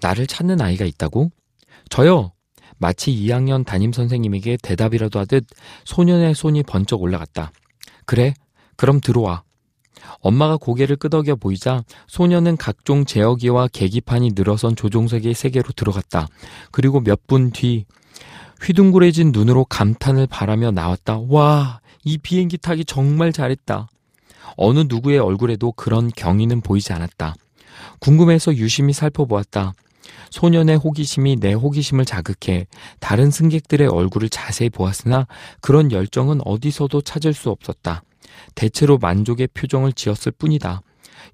[0.00, 1.30] 나를 찾는 아이가 있다고?
[1.90, 2.32] 저요!
[2.78, 5.46] 마치 2학년 담임 선생님에게 대답이라도 하듯
[5.84, 7.50] 소년의 손이 번쩍 올라갔다.
[8.06, 8.34] 그래?
[8.76, 9.42] 그럼 들어와.
[10.20, 16.28] 엄마가 고개를 끄덕여 보이자 소녀는 각종 제어기와 계기판이 늘어선 조종석의 세계로 들어갔다.
[16.70, 17.84] 그리고 몇 분 뒤
[18.62, 21.20] 휘둥그레진 눈으로 감탄을 바라며 나왔다.
[21.28, 23.88] 와, 이 비행기 타기 정말 잘했다.
[24.56, 27.34] 어느 누구의 얼굴에도 그런 경의는 보이지 않았다.
[28.00, 29.72] 궁금해서 유심히 살펴보았다.
[30.30, 32.66] 소년의 호기심이 내 호기심을 자극해
[33.00, 35.26] 다른 승객들의 얼굴을 자세히 보았으나
[35.60, 38.02] 그런 열정은 어디서도 찾을 수 없었다.
[38.54, 40.82] 대체로 만족의 표정을 지었을 뿐이다.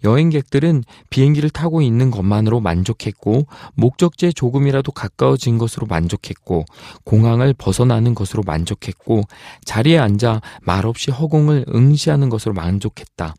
[0.03, 6.64] 여행객들은 비행기를 타고 있는 것만으로 만족했고, 목적지에 조금이라도 가까워진 것으로 만족했고,
[7.05, 9.22] 공항을 벗어나는 것으로 만족했고,
[9.64, 13.35] 자리에 앉아 말없이 허공을 응시하는 것으로 만족했다.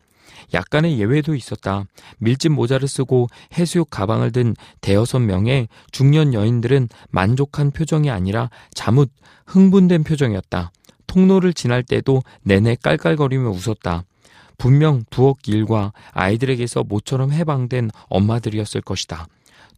[0.54, 1.84] 약간의 예외도 있었다.
[2.18, 9.10] 밀짚 모자를 쓰고 해수욕 가방을 든 대여섯 명의 중년 여인들은 만족한 표정이 아니라 자뭇
[9.46, 10.72] 흥분된 표정이었다.
[11.06, 14.04] 통로를 지날 때도 내내 깔깔거리며 웃었다.
[14.58, 19.26] 분명 부엌 일과 아이들에게서 모처럼 해방된 엄마들이었을 것이다.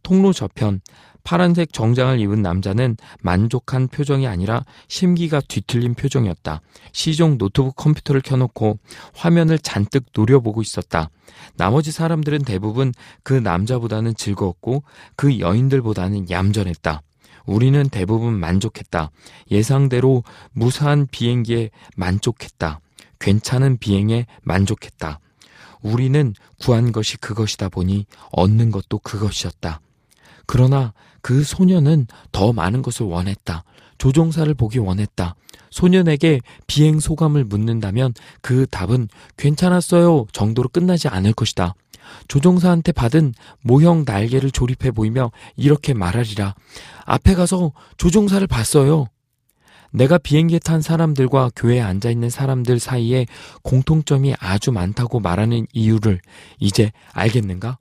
[0.03, 0.81] 통로 저편
[1.23, 6.61] 파란색 정장을 입은 남자는 만족한 표정이 아니라 심기가 뒤틀린 표정이었다.
[6.91, 8.79] 시종 노트북 컴퓨터를 켜놓고
[9.13, 11.09] 화면을 잔뜩 노려보고 있었다.
[11.55, 14.83] 나머지 사람들은 대부분 그 남자보다는 즐거웠고
[15.15, 17.01] 그 여인들보다는 얌전했다.
[17.45, 19.11] 우리는 대부분 만족했다.
[19.51, 22.79] 예상대로 무사한 비행기에 만족했다.
[23.19, 25.19] 괜찮은 비행에 만족했다.
[25.81, 29.81] 우리는 구한 것이 그것이다 보니 얻는 것도 그것이었다.
[30.51, 33.63] 그러나 그 소년은 더 많은 것을 원했다.
[33.99, 35.35] 조종사를 보기 원했다.
[35.69, 41.75] 소년에게 비행 소감을 묻는다면 그 답은 괜찮았어요 정도로 끝나지 않을 것이다.
[42.27, 46.55] 조종사한테 받은 모형 날개를 조립해 보이며 이렇게 말하리라.
[47.05, 49.05] 앞에 가서 조종사를 봤어요.
[49.91, 53.27] 내가 비행기에 탄 사람들과 교회에 앉아 있는 사람들 사이에
[53.61, 56.19] 공통점이 아주 많다고 말하는 이유를
[56.59, 57.77] 이제 알겠는가?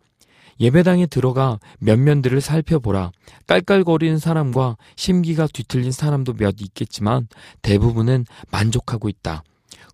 [0.60, 3.12] 예배당에 들어가 면면들을 살펴보라.
[3.46, 7.28] 깔깔거리는 사람과 심기가 뒤틀린 사람도 몇 있겠지만
[7.62, 9.44] 대부분은 만족하고 있다.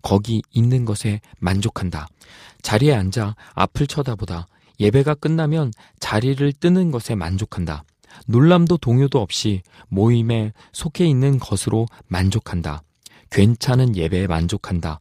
[0.01, 2.07] 거기 있는 것에 만족한다.
[2.61, 4.47] 자리에 앉아 앞을 쳐다보다.
[4.79, 7.83] 예배가 끝나면 자리를 뜨는 것에 만족한다.
[8.27, 12.81] 놀람도 동요도 없이 모임에 속해 있는 것으로 만족한다.
[13.31, 14.99] 괜찮은 예배에 만족한다.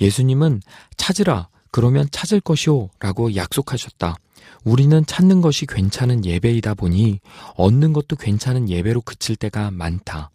[0.00, 0.60] 예수님은
[0.96, 4.16] 찾으라, 그러면 찾을 것이오 라고 약속하셨다.
[4.64, 7.20] 우리는 찾는 것이 괜찮은 예배이다 보니
[7.56, 10.30] 얻는 것도 괜찮은 예배로 그칠 때가 많다.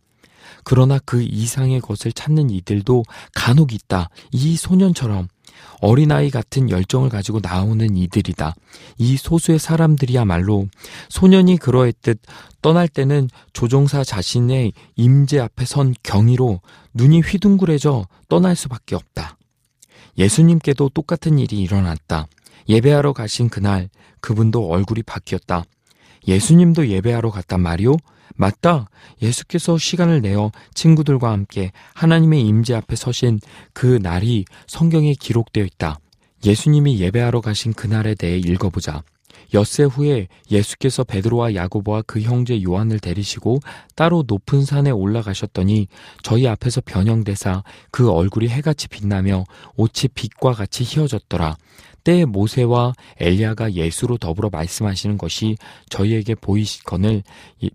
[0.63, 4.09] 그러나 그 이상의 것을 찾는 이들도 간혹 있다.
[4.31, 5.27] 이 소년처럼
[5.81, 8.55] 어린아이 같은 열정을 가지고 나오는 이들이다.
[8.97, 10.67] 이 소수의 사람들이야말로
[11.09, 12.19] 소년이 그러했듯
[12.61, 16.61] 떠날 때는 조종사 자신의 임재 앞에 선 경위로
[16.93, 19.37] 눈이 휘둥그레져 떠날 수밖에 없다.
[20.17, 22.27] 예수님께도 똑같은 일이 일어났다.
[22.69, 23.89] 예배하러 가신 그날
[24.21, 25.63] 그분도 얼굴이 바뀌었다.
[26.27, 27.97] 예수님도 예배하러 갔단 말이오?
[28.35, 28.89] 맞다.
[29.21, 33.39] 예수께서 시간을 내어 친구들과 함께 하나님의 임재 앞에 서신
[33.73, 35.99] 그 날이 성경에 기록되어 있다.
[36.45, 39.03] 예수님이 예배하러 가신 그날에 대해 읽어보자.
[39.53, 43.59] 엿새 후에 예수께서 베드로와 야고보와 그 형제 요한을 데리시고
[43.95, 45.87] 따로 높은 산에 올라가셨더니
[46.23, 51.57] 저희 앞에서 변형되사 그 얼굴이 해같이 빛나며 옷이 빛과 같이 휘어졌더라.
[52.03, 55.57] 때 모세와 엘리야가 예수로 더불어 말씀하시는 것이
[55.89, 57.23] 저희에게 보이시거늘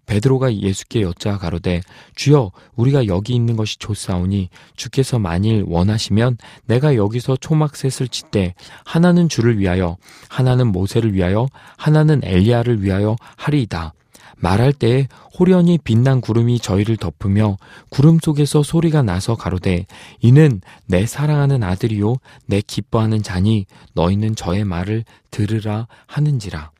[0.06, 1.80] 베드로가 예수께 여자 가로되
[2.14, 9.58] 주여 우리가 여기 있는 것이 좋사오니 주께서 만일 원하시면 내가 여기서 초막셋을 짓되 하나는 주를
[9.58, 9.96] 위하여
[10.28, 13.94] 하나는 모세를 위하여 하나는 엘리야를 위하여 하리이다
[14.40, 17.56] 말할 때에 호련히 빛난 구름이 저희를 덮으며
[17.88, 19.86] 구름 속에서 소리가 나서 가로되
[20.20, 26.70] 이는 내 사랑하는 아들이요 내 기뻐하는 자니 너희는 저의 말을 들으라 하는지라.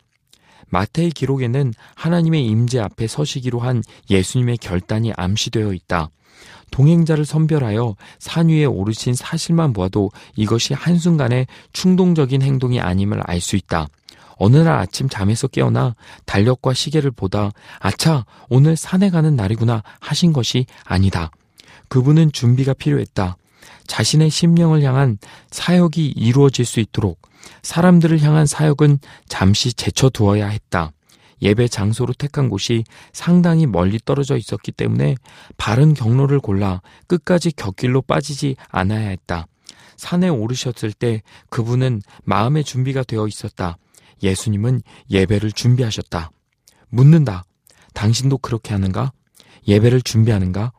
[0.70, 6.10] 마태의 기록에는 하나님의 임재 앞에 서시기로 한 예수님의 결단이 암시되어 있다.
[6.70, 13.88] 동행자를 선별하여 산 위에 오르신 사실만 보아도 이것이 한순간의 충동적인 행동이 아님을 알 수 있다.
[14.38, 20.66] 어느 날 아침 잠에서 깨어나 달력과 시계를 보다 아차 오늘 산에 가는 날이구나 하신 것이
[20.85, 21.31] 아니다.
[21.88, 23.37] 그분은 준비가 필요했다.
[23.87, 25.18] 자신의 심령을 향한
[25.51, 27.20] 사역이 이루어질 수 있도록
[27.62, 28.98] 사람들을 향한 사역은
[29.29, 30.92] 잠시 제쳐두어야 했다.
[31.40, 35.14] 예배 장소로 택한 곳이 상당히 멀리 떨어져 있었기 때문에
[35.57, 39.47] 바른 경로를 골라 끝까지 곁길로 빠지지 않아야 했다.
[39.97, 43.76] 산에 오르셨을 때 그분은 마음의 준비가 되어 있었다.
[44.22, 46.30] 예수님은 예배를 준비하셨다.
[46.88, 47.44] 묻는다.
[47.94, 49.12] 당신도 그렇게 하는가?
[49.66, 50.72] 예배를 준비하는가?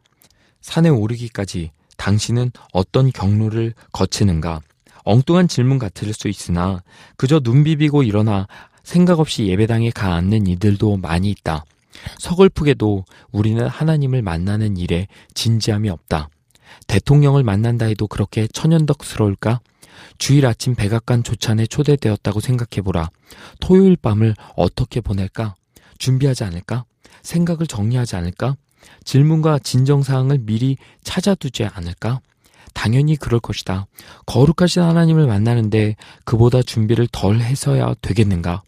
[0.61, 4.61] 산에 오르기까지 당신은 어떤 경로를 거치는가?
[5.03, 6.83] 엉뚱한 질문 같을 수 있으나
[7.17, 8.47] 그저 눈 비비고 일어나
[8.83, 11.65] 생각 없이 예배당에 가 앉는 이들도 많이 있다.
[12.19, 16.29] 서글프게도 우리는 하나님을 만나는 일에 진지함이 없다.
[16.87, 19.59] 대통령을 만난다 해도 그렇게 천연덕스러울까?
[20.17, 23.09] 주일 아침 백악관 조찬에 초대되었다고 생각해보라.
[23.59, 25.55] 토요일 밤을 어떻게 보낼까?
[25.97, 26.85] 준비하지 않을까?
[27.21, 28.55] 생각을 정리하지 않을까?
[29.03, 32.21] 질문과 진정사항을 미리 찾아두지 않을까?
[32.73, 33.87] 당연히 그럴 것이다.
[34.25, 38.61] 거룩하신 하나님을 만나는데 그보다 준비를 덜 해서야 되겠는가?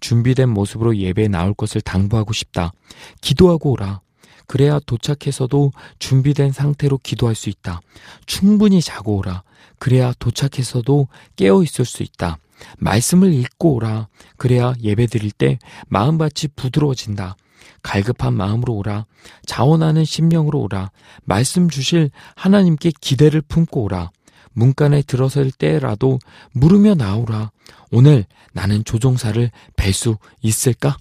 [0.00, 2.72] 준비된 모습으로 예배에 나올 것을 당부하고 싶다.
[3.20, 4.00] 기도하고 오라.
[4.46, 7.80] 그래야 도착해서도 준비된 상태로 기도할 수 있다.
[8.26, 9.42] 충분히 자고 오라.
[9.82, 12.38] 그래야 도착해서도 깨어 있을 수 있다.
[12.78, 14.06] 말씀을 읽고 오라.
[14.36, 15.58] 그래야 예배 드릴 때
[15.88, 17.34] 마음밭이 부드러워진다.
[17.82, 19.06] 갈급한 마음으로 오라.
[19.44, 20.92] 자원하는 심령으로 오라.
[21.24, 24.12] 말씀 주실 하나님께 기대를 품고 오라.
[24.52, 26.20] 문간에 들어설 때라도
[26.52, 27.50] 물으며 나오라.
[27.90, 30.96] 오늘 나는 조종사를 뵐 수 있을까?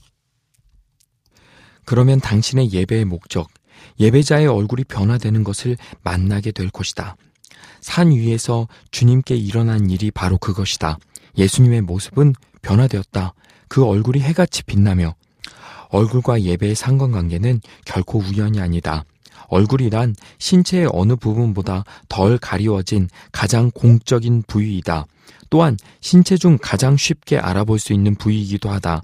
[1.85, 3.47] 그러면 당신의 예배의 목적,
[3.99, 7.15] 예배자의 얼굴이 변화되는 것을 만나게 될 것이다.
[7.79, 10.97] 산 위에서 주님께 일어난 일이 바로 그것이다.
[11.37, 13.33] 예수님의 모습은 변화되었다.
[13.67, 15.15] 그 얼굴이 해같이 빛나며
[15.89, 19.03] 얼굴과 예배의 상관관계는 결코 우연이 아니다.
[19.47, 25.05] 얼굴이란 신체의 어느 부분보다 덜 가리워진 가장 공적인 부위이다.
[25.49, 29.03] 또한 신체 중 가장 쉽게 알아볼 수 있는 부위이기도 하다.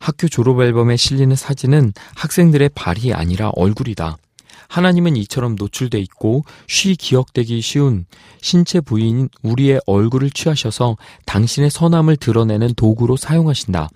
[0.00, 4.16] 학교 졸업 앨범에 실리는 사진은 학생들의 발이 아니라 얼굴이다.
[4.68, 8.04] 하나님은 이처럼 노출돼 있고 쉬 기억되기 쉬운
[8.40, 10.96] 신체 부위인 우리의 얼굴을 취하셔서
[11.26, 13.88] 당신의 선함을 드러내는 도구로 사용하신다.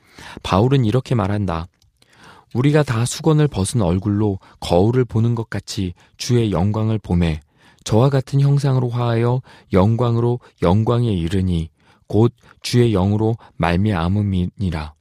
[0.42, 1.66] 바울은 이렇게 말한다.
[2.54, 7.40] 우리가 다 수건을 벗은 얼굴로 거울을 보는 것 같이 주의 영광을 보매
[7.84, 9.42] 저와 같은 형상으로 화하여
[9.72, 11.70] 영광으로 영광에 이르니
[12.06, 14.94] 곧 주의 영으로 말미암음이니라.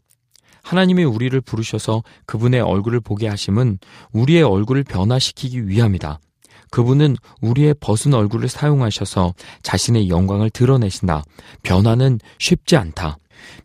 [0.72, 3.78] 하나님이 우리를 부르셔서 그분의 얼굴을 보게 하심은
[4.13, 6.22] 우리의 얼굴을 변화시키기 위함이다.
[6.69, 11.24] 그분은 우리의 벗은 얼굴을 사용하셔서 자신의 영광을 드러내신다.
[11.63, 13.17] 변화는 쉽지 않다.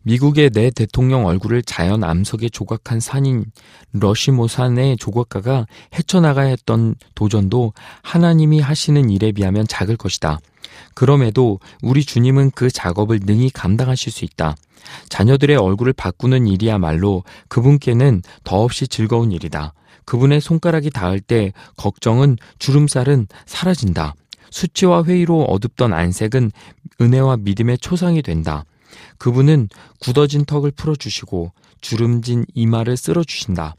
[0.02, 3.44] 미국의 내 대통령 얼굴을 자연 암석에 조각한 산인
[3.92, 10.40] 러시모산의 조각가가 헤쳐나가야 했던 도전도 하나님이 하시는 일에 비하면 작을 것이다.
[10.94, 14.56] 그럼에도 우리 주님은 그 작업을 능히 감당하실 수 있다.
[15.08, 19.72] 자녀들의 얼굴을 바꾸는 일이야말로 그분께는 더없이 즐거운 일이다.
[20.04, 24.14] 그분의 손가락이 닿을 때 걱정은 주름살은 사라진다.
[24.50, 26.52] 수치와 회의로 어둡던 안색은
[27.00, 28.64] 은혜와 믿음의 초상이 된다.
[29.18, 29.68] 그분은
[30.00, 33.74] 굳어진 턱을 풀어주시고 주름진 이마를 쓸어주신다.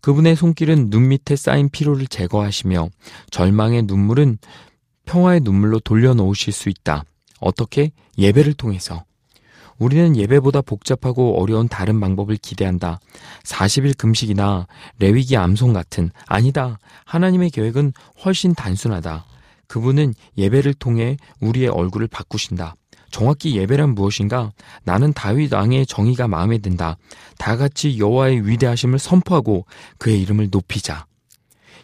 [0.00, 2.88] 그분의 손길은 눈 밑에 쌓인 피로를 제거하시며
[3.30, 4.38] 절망의 눈물은
[5.06, 7.04] 평화의 눈물로 돌려놓으실 수 있다.
[7.40, 7.90] 어떻게?
[8.18, 9.04] 예배를 통해서.
[9.78, 13.00] 우리는 예배보다 복잡하고 어려운 다른 방법을 기대한다.
[13.44, 14.66] 40일 금식이나
[14.98, 16.78] 레위기 암송 같은 아니다.
[17.06, 17.94] 하나님의 계획은
[18.24, 19.24] 훨씬 단순하다.
[19.66, 22.74] 그분은 예배를 통해 우리의 얼굴을 바꾸신다.
[23.10, 24.52] 정확히 예배란 무엇인가?
[24.84, 26.96] 나는 다윗 왕의 정의가 마음에 든다.
[27.38, 29.64] 다 같이 여호와의 위대하심을 선포하고
[29.98, 31.06] 그의 이름을 높이자.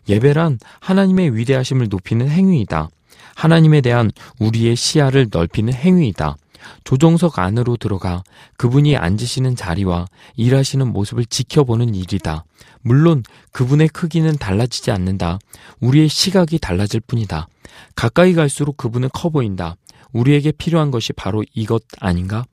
[0.08, 2.90] 예배란 하나님의 위대하심을 높이는 행위이다.
[3.36, 4.10] 하나님에 대한
[4.40, 6.36] 우리의 시야를 넓히는 행위이다.
[6.82, 8.24] 조정석 안으로 들어가
[8.56, 10.06] 그분이 앉으시는 자리와
[10.36, 12.44] 일하시는 모습을 지켜보는 일이다.
[12.80, 13.22] 물론
[13.52, 15.38] 그분의 크기는 달라지지 않는다.
[15.80, 17.46] 우리의 시각이 달라질 뿐이다.
[17.94, 19.76] 가까이 갈수록 그분은 커 보인다.
[20.12, 22.44] 우리에게 필요한 것이 바로 이것 아닌가?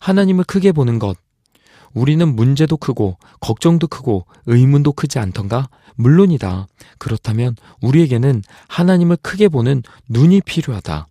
[0.00, 1.16] 하나님을 크게 보는 것.
[1.98, 5.68] 우리는 문제도 크고, 걱정도 크고, 의문도 크지 않던가?
[5.96, 6.68] 물론이다.
[6.98, 11.08] 그렇다면 우리에게는 하나님을 크게 보는 눈이 필요하다.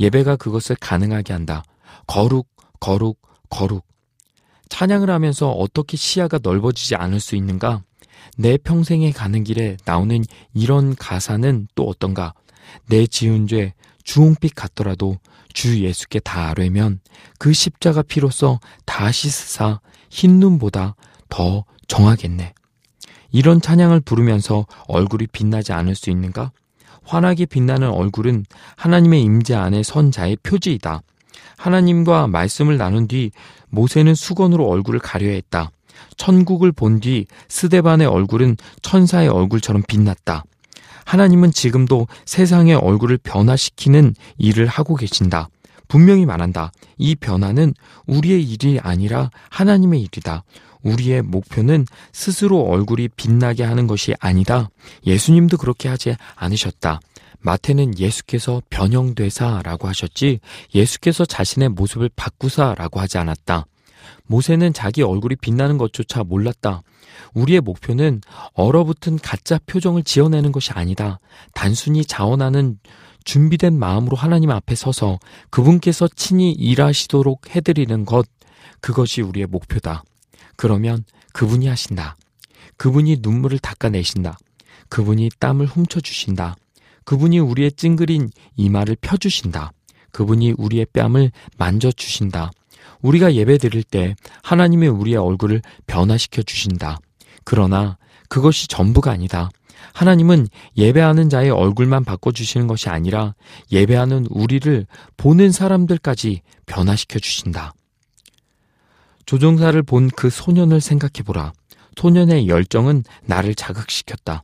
[0.00, 1.62] 예배가 그것을 가능하게 한다.
[2.06, 2.48] 거룩,
[2.80, 3.84] 거룩, 거룩.
[4.70, 7.82] 찬양을 하면서 어떻게 시야가 넓어지지 않을 수 있는가?
[8.38, 12.32] 내 평생에 가는 길에 나오는 이런 가사는 또 어떤가?
[12.86, 15.18] 내 지은 죄 주홍빛 같더라도
[15.52, 17.00] 주 예수께 다 아뢰면
[17.38, 19.80] 그 십자가 피로써 다 씻으사
[20.10, 20.94] 흰 눈보다
[21.28, 22.54] 더 정하겠네.
[23.30, 26.50] 이런 찬양을 부르면서 얼굴이 빛나지 않을 수 있는가?
[27.04, 28.44] 환하게 빛나는 얼굴은
[28.76, 31.02] 하나님의 임재 안에 선 자의 표지이다.
[31.56, 33.30] 하나님과 말씀을 나눈 뒤
[33.70, 35.70] 모세는 수건으로 얼굴을 가려 했다.
[36.16, 40.44] 천국을 본 뒤 스데반의 얼굴은 천사의 얼굴처럼 빛났다.
[41.04, 45.48] 하나님은 지금도 세상의 얼굴을 변화시키는 일을 하고 계신다.
[45.88, 46.72] 분명히 말한다.
[46.98, 47.74] 이 변화는
[48.06, 50.44] 우리의 일이 아니라 하나님의 일이다.
[50.82, 54.70] 우리의 목표는 스스로 얼굴이 빛나게 하는 것이 아니다.
[55.06, 57.00] 예수님도 그렇게 하지 않으셨다.
[57.40, 60.40] 마태는 예수께서 변형되사라고 하셨지
[60.74, 63.66] 예수께서 자신의 모습을 바꾸사라고 하지 않았다.
[64.26, 66.82] 모세는 자기 얼굴이 빛나는 것조차 몰랐다.
[67.34, 68.20] 우리의 목표는
[68.54, 71.18] 얼어붙은 가짜 표정을 지어내는 것이 아니다.
[71.54, 72.78] 단순히 자원하는
[73.28, 75.18] 준비된 마음으로 하나님 앞에 서서
[75.50, 78.26] 그분께서 친히 일하시도록 해드리는 것,
[78.80, 80.02] 그것이 우리의 목표다.
[80.56, 81.04] 그러면
[81.34, 82.16] 그분이 하신다.
[82.78, 84.38] 그분이 눈물을 닦아내신다.
[84.88, 86.56] 그분이 땀을 훔쳐주신다.
[87.04, 89.72] 그분이 우리의 찡그린 이마를 펴주신다.
[90.10, 92.50] 그분이 우리의 뺨을 만져주신다.
[93.02, 96.98] 우리가 예배 드릴 때 하나님의 우리의 얼굴을 변화시켜 주신다.
[97.44, 97.98] 그러나
[98.30, 99.50] 그것이 전부가 아니다.
[99.92, 103.34] 하나님은 예배하는 자의 얼굴만 바꿔주시는 것이 아니라
[103.72, 107.74] 예배하는 우리를 보는 사람들까지 변화시켜 주신다.
[109.26, 111.52] 조종사를 본 그 소년을 생각해보라.
[111.96, 114.42] 소년의 열정은 나를 자극시켰다.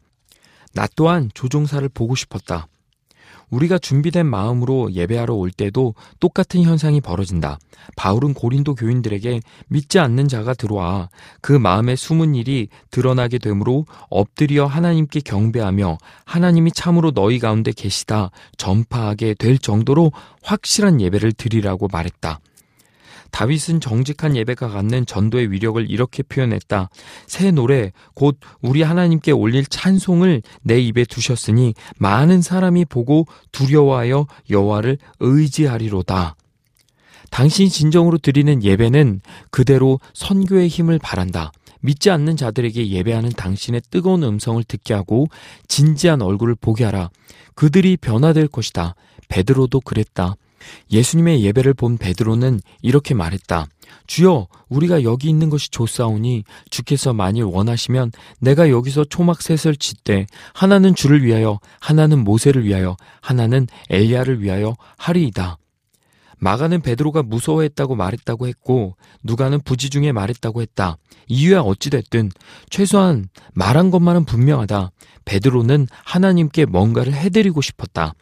[0.75, 2.67] 나 또한 조종사를 보고 싶었다.
[3.55, 7.59] 우리가 준비된 마음으로 예배하러 올 때도 똑같은 현상이 벌어진다.
[7.97, 11.09] 바울은 고린도 교인들에게 믿지 않는 자가 들어와
[11.41, 19.35] 그 마음에 숨은 일이 드러나게 되므로 엎드려 하나님께 경배하며 하나님이 참으로 너희 가운데 계시다 전파하게
[19.35, 22.41] 될 정도로 확실한 예배를 드리라고 말했다.
[23.35, 26.89] 다윗은 정직한 예배가 갖는 전도의 위력을 이렇게 표현했다.
[27.27, 34.99] 새 노래 곧 우리 하나님께 올릴 찬송을 내 입에 두셨으니 많은 사람이 보고 두려워하여 여호와를
[35.19, 36.37] 의지하리로다.
[37.31, 39.21] 당신 진정으로 드리는 예배는
[39.51, 41.51] 그대로 선교의 힘을 바란다.
[41.81, 45.27] 믿지 않는 자들에게 예배하는 당신의 뜨거운 음성을 듣게 하고
[45.67, 47.11] 진지한 얼굴을 보게 하라.
[47.57, 48.95] 그들이 변화될 것이다.
[49.27, 50.37] 베드로도 그랬다.
[50.91, 53.67] 예수님의 예배를 본 베드로는 이렇게 말했다.
[54.07, 60.95] 주여, 우리가 여기 있는 것이 좋사오니 주께서 만일 원하시면 내가 여기서 초막 셋을 짓되 하나는
[60.95, 65.59] 주를 위하여 하나는 모세를 위하여 하나는 엘리야를 위하여 하리이다.
[66.39, 70.99] 마가는 베드로가 무서워했다고 말했다고 했고 누가는 부지 중에 말했다고 했다.
[71.27, 72.31] 이유야 어찌됐든
[72.69, 74.91] 최소한 말한 것만은 분명하다.
[75.25, 78.15] 베드로는 하나님께 뭔가를 해드리고 싶었다.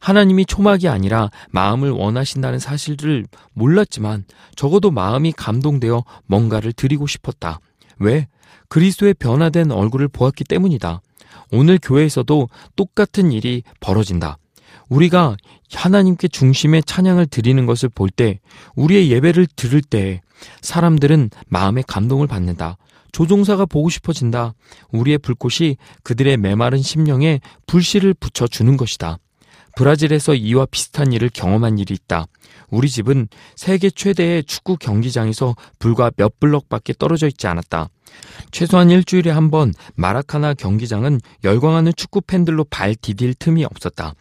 [0.00, 4.24] 하나님이 초막이 아니라 마음을 원하신다는 사실을 몰랐지만
[4.56, 7.60] 적어도 마음이 감동되어 뭔가를 드리고 싶었다.
[7.98, 8.28] 왜?
[8.68, 11.00] 그리스도의 변화된 얼굴을 보았기 때문이다.
[11.50, 14.38] 오늘 교회에서도 똑같은 일이 벌어진다.
[14.88, 15.36] 우리가
[15.72, 18.40] 하나님께 중심의 찬양을 드리는 것을 볼 때,
[18.74, 20.20] 우리의 예배를 들을 때,
[20.60, 22.76] 사람들은 마음의 감동을 받는다.
[23.12, 24.54] 조종사가 보고 싶어진다.
[24.90, 29.18] 우리의 불꽃이 그들의 메마른 심령에 불씨를 붙여주는 것이다.
[29.76, 32.26] 브라질에서 이와 비슷한 일을 경험한 일이 있다.
[32.70, 37.88] 우리 집은 세계 최대의 축구 경기장에서 불과 몇 블럭밖에 떨어져 있지 않았다.
[38.50, 44.14] 최소한 일주일에 한 번 마라카나 경기장은 열광하는 축구 팬들로 발 디딜 틈이 없었다.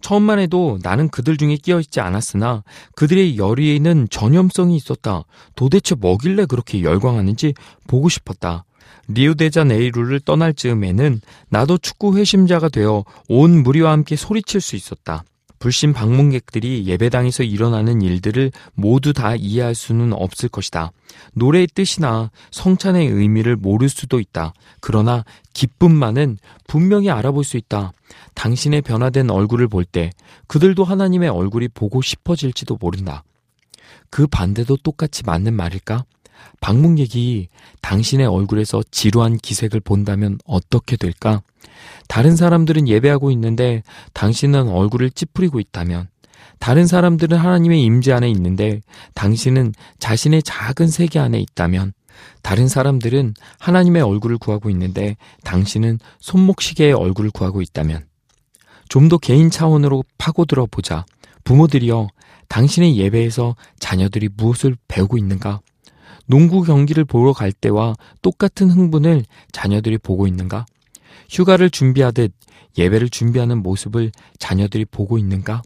[0.00, 2.62] 처음만 해도 나는 그들 중에 끼어 있지 않았으나
[2.96, 5.24] 그들의 열의에는 전염성이 있었다.
[5.56, 7.52] 도대체 뭐길래 그렇게 열광하는지
[7.86, 8.64] 보고 싶었다.
[9.12, 15.24] 리우데자네이루를 떠날 즈음에는 나도 축구 회심자가 되어 온 무리와 함께 소리칠 수 있었다.
[15.58, 20.90] 불신 방문객들이 예배당에서 일어나는 일들을 모두 다 이해할 수는 없을 것이다.
[21.34, 24.54] 노래의 뜻이나 성찬의 의미를 모를 수도 있다.
[24.80, 27.92] 그러나 기쁨만은 분명히 알아볼 수 있다.
[28.34, 30.10] 당신의 변화된 얼굴을 볼 때
[30.46, 33.22] 그들도 하나님의 얼굴이 보고 싶어질지도 모른다.
[34.08, 36.04] 그 반대도 똑같이 맞는 말일까?
[36.60, 37.48] 방문객이
[37.80, 41.42] 당신의 얼굴에서 지루한 기색을 본다면 어떻게 될까?
[42.08, 43.82] 다른 사람들은 예배하고 있는데
[44.12, 46.08] 당신은 얼굴을 찌푸리고 있다면
[46.58, 48.80] 다른 사람들은 하나님의 임재 안에 있는데
[49.14, 51.92] 당신은 자신의 작은 세계 안에 있다면
[52.42, 58.04] 다른 사람들은 하나님의 얼굴을 구하고 있는데 당신은 손목시계의 얼굴을 구하고 있다면
[58.90, 61.06] 좀 더 개인 차원으로 파고들어 보자.
[61.44, 62.08] 부모들이여
[62.48, 65.60] 당신의 예배에서 자녀들이 무엇을 배우고 있는가?
[66.30, 70.64] 농구 경기를 보러 갈 때와 똑같은 흥분을 자녀들이 보고 있는가?
[71.28, 72.32] 휴가를 준비하듯
[72.78, 75.62] 예배를 준비하는 모습을 자녀들이 보고 있는가?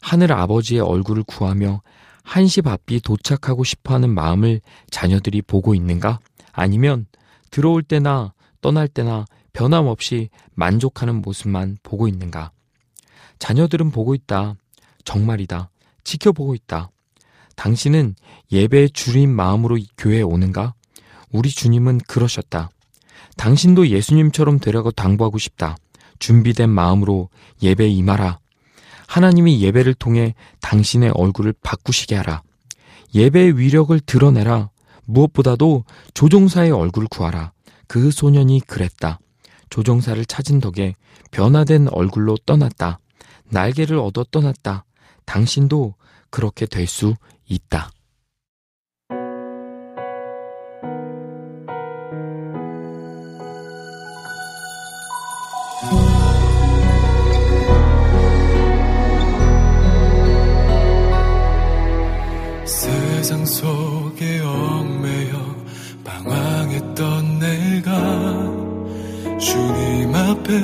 [0.00, 1.82] 하늘 아버지의 얼굴을 구하며
[2.22, 4.60] 한시 바삐 도착하고 싶어 하는 마음을
[4.92, 6.20] 자녀들이 보고 있는가?
[6.52, 7.06] 아니면
[7.50, 12.52] 들어올 때나 떠날 때나 변함없이 만족하는 모습만 보고 있는가?
[13.40, 14.54] 자녀들은 보고 있다.
[15.04, 15.70] 정말이다.
[16.04, 16.92] 지켜보고 있다.
[17.56, 18.14] 당신은
[18.50, 20.74] 예배의 주인 마음으로 교회에 오는가?
[21.30, 22.70] 우리 주님은 그러셨다.
[23.36, 25.76] 당신도 예수님처럼 되라고 당부하고 싶다.
[26.18, 27.28] 준비된 마음으로
[27.62, 28.38] 예배에 임하라.
[29.08, 32.42] 하나님이 예배를 통해 당신의 얼굴을 바꾸시게 하라.
[33.14, 34.70] 예배의 위력을 드러내라.
[35.04, 35.84] 무엇보다도
[36.14, 37.52] 조종사의 얼굴을 구하라.
[37.88, 39.18] 그 소년이 그랬다.
[39.70, 40.94] 조종사를 찾은 덕에
[41.30, 43.00] 변화된 얼굴로 떠났다.
[43.50, 44.84] 날개를 얻어 떠났다.
[45.24, 45.94] 당신도
[46.30, 47.14] 그렇게 될 수
[47.52, 47.90] 있다.
[62.64, 65.56] 세상 속에 얽매여
[66.04, 67.90] 방황했던 내가
[69.38, 70.60] 주님 앞에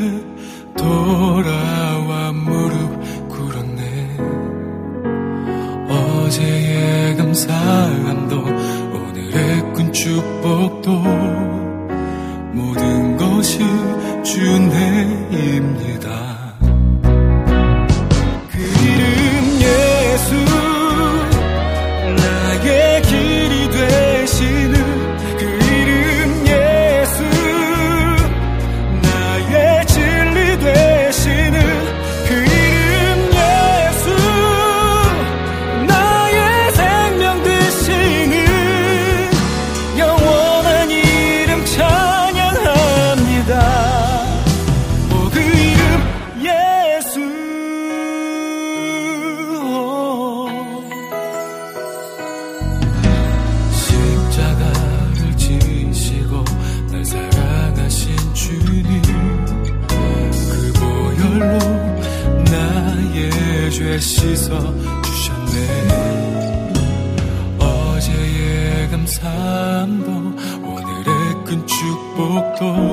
[0.77, 2.88] 돌아와 무릎
[7.39, 10.91] 감사함도 오늘의 꾼 축복도
[12.53, 13.61] 모든 것이
[14.25, 16.09] 주내입니다
[72.59, 72.88] cantor.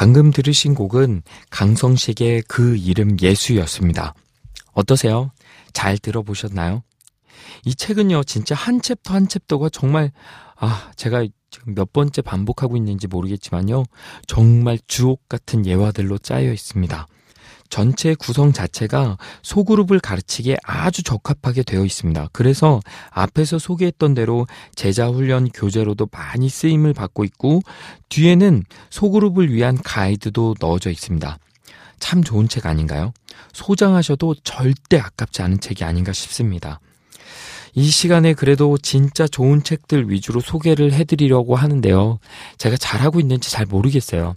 [0.00, 1.20] 방금 들으신 곡은
[1.50, 4.14] 강성식의 그 이름 예수였습니다.
[4.72, 5.30] 어떠세요?
[5.74, 6.82] 잘 들어보셨나요?
[7.66, 10.10] 이 책은요, 진짜 한 챕터 한 chapter가 정말,
[10.56, 13.84] 아, 제가 지금 몇 번째 반복하고 있는지 모르겠지만요,
[14.26, 17.06] 정말 주옥 같은 예화들로 짜여 있습니다.
[17.70, 22.28] 전체 구성 자체가 소그룹을 가르치기에 아주 적합하게 되어 있습니다.
[22.32, 27.62] 그래서 앞에서 소개했던 대로 제자 훈련 교재로도 많이 쓰임을 받고 있고
[28.10, 31.38] 뒤에는 소그룹을 위한 가이드도 넣어져 있습니다.
[32.00, 33.12] 참 좋은 책 아닌가요?
[33.52, 36.80] 소장하셔도 절대 아깝지 않은 책이 아닌가 싶습니다.
[37.74, 42.18] 이 시간에 그래도 진짜 좋은 책들 위주로 소개를 해드리려고 하는데요.
[42.58, 44.34] 제가 잘하고 있는지 잘 모르겠어요.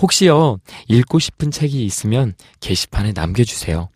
[0.00, 0.58] 혹시요,
[0.88, 3.88] 읽고 싶은 책이 있으면 게시판에 남겨주세요.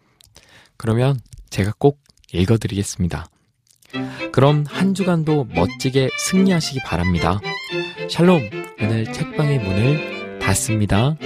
[0.77, 1.18] 그러면
[1.51, 2.01] 제가 꼭
[2.33, 3.27] 읽어드리겠습니다.
[4.33, 7.41] 그럼 한 주간도 멋지게 승리하시기 바랍니다.
[8.09, 8.51] 샬롬,
[8.81, 11.16] 오늘 책방의 문을 닫습니다.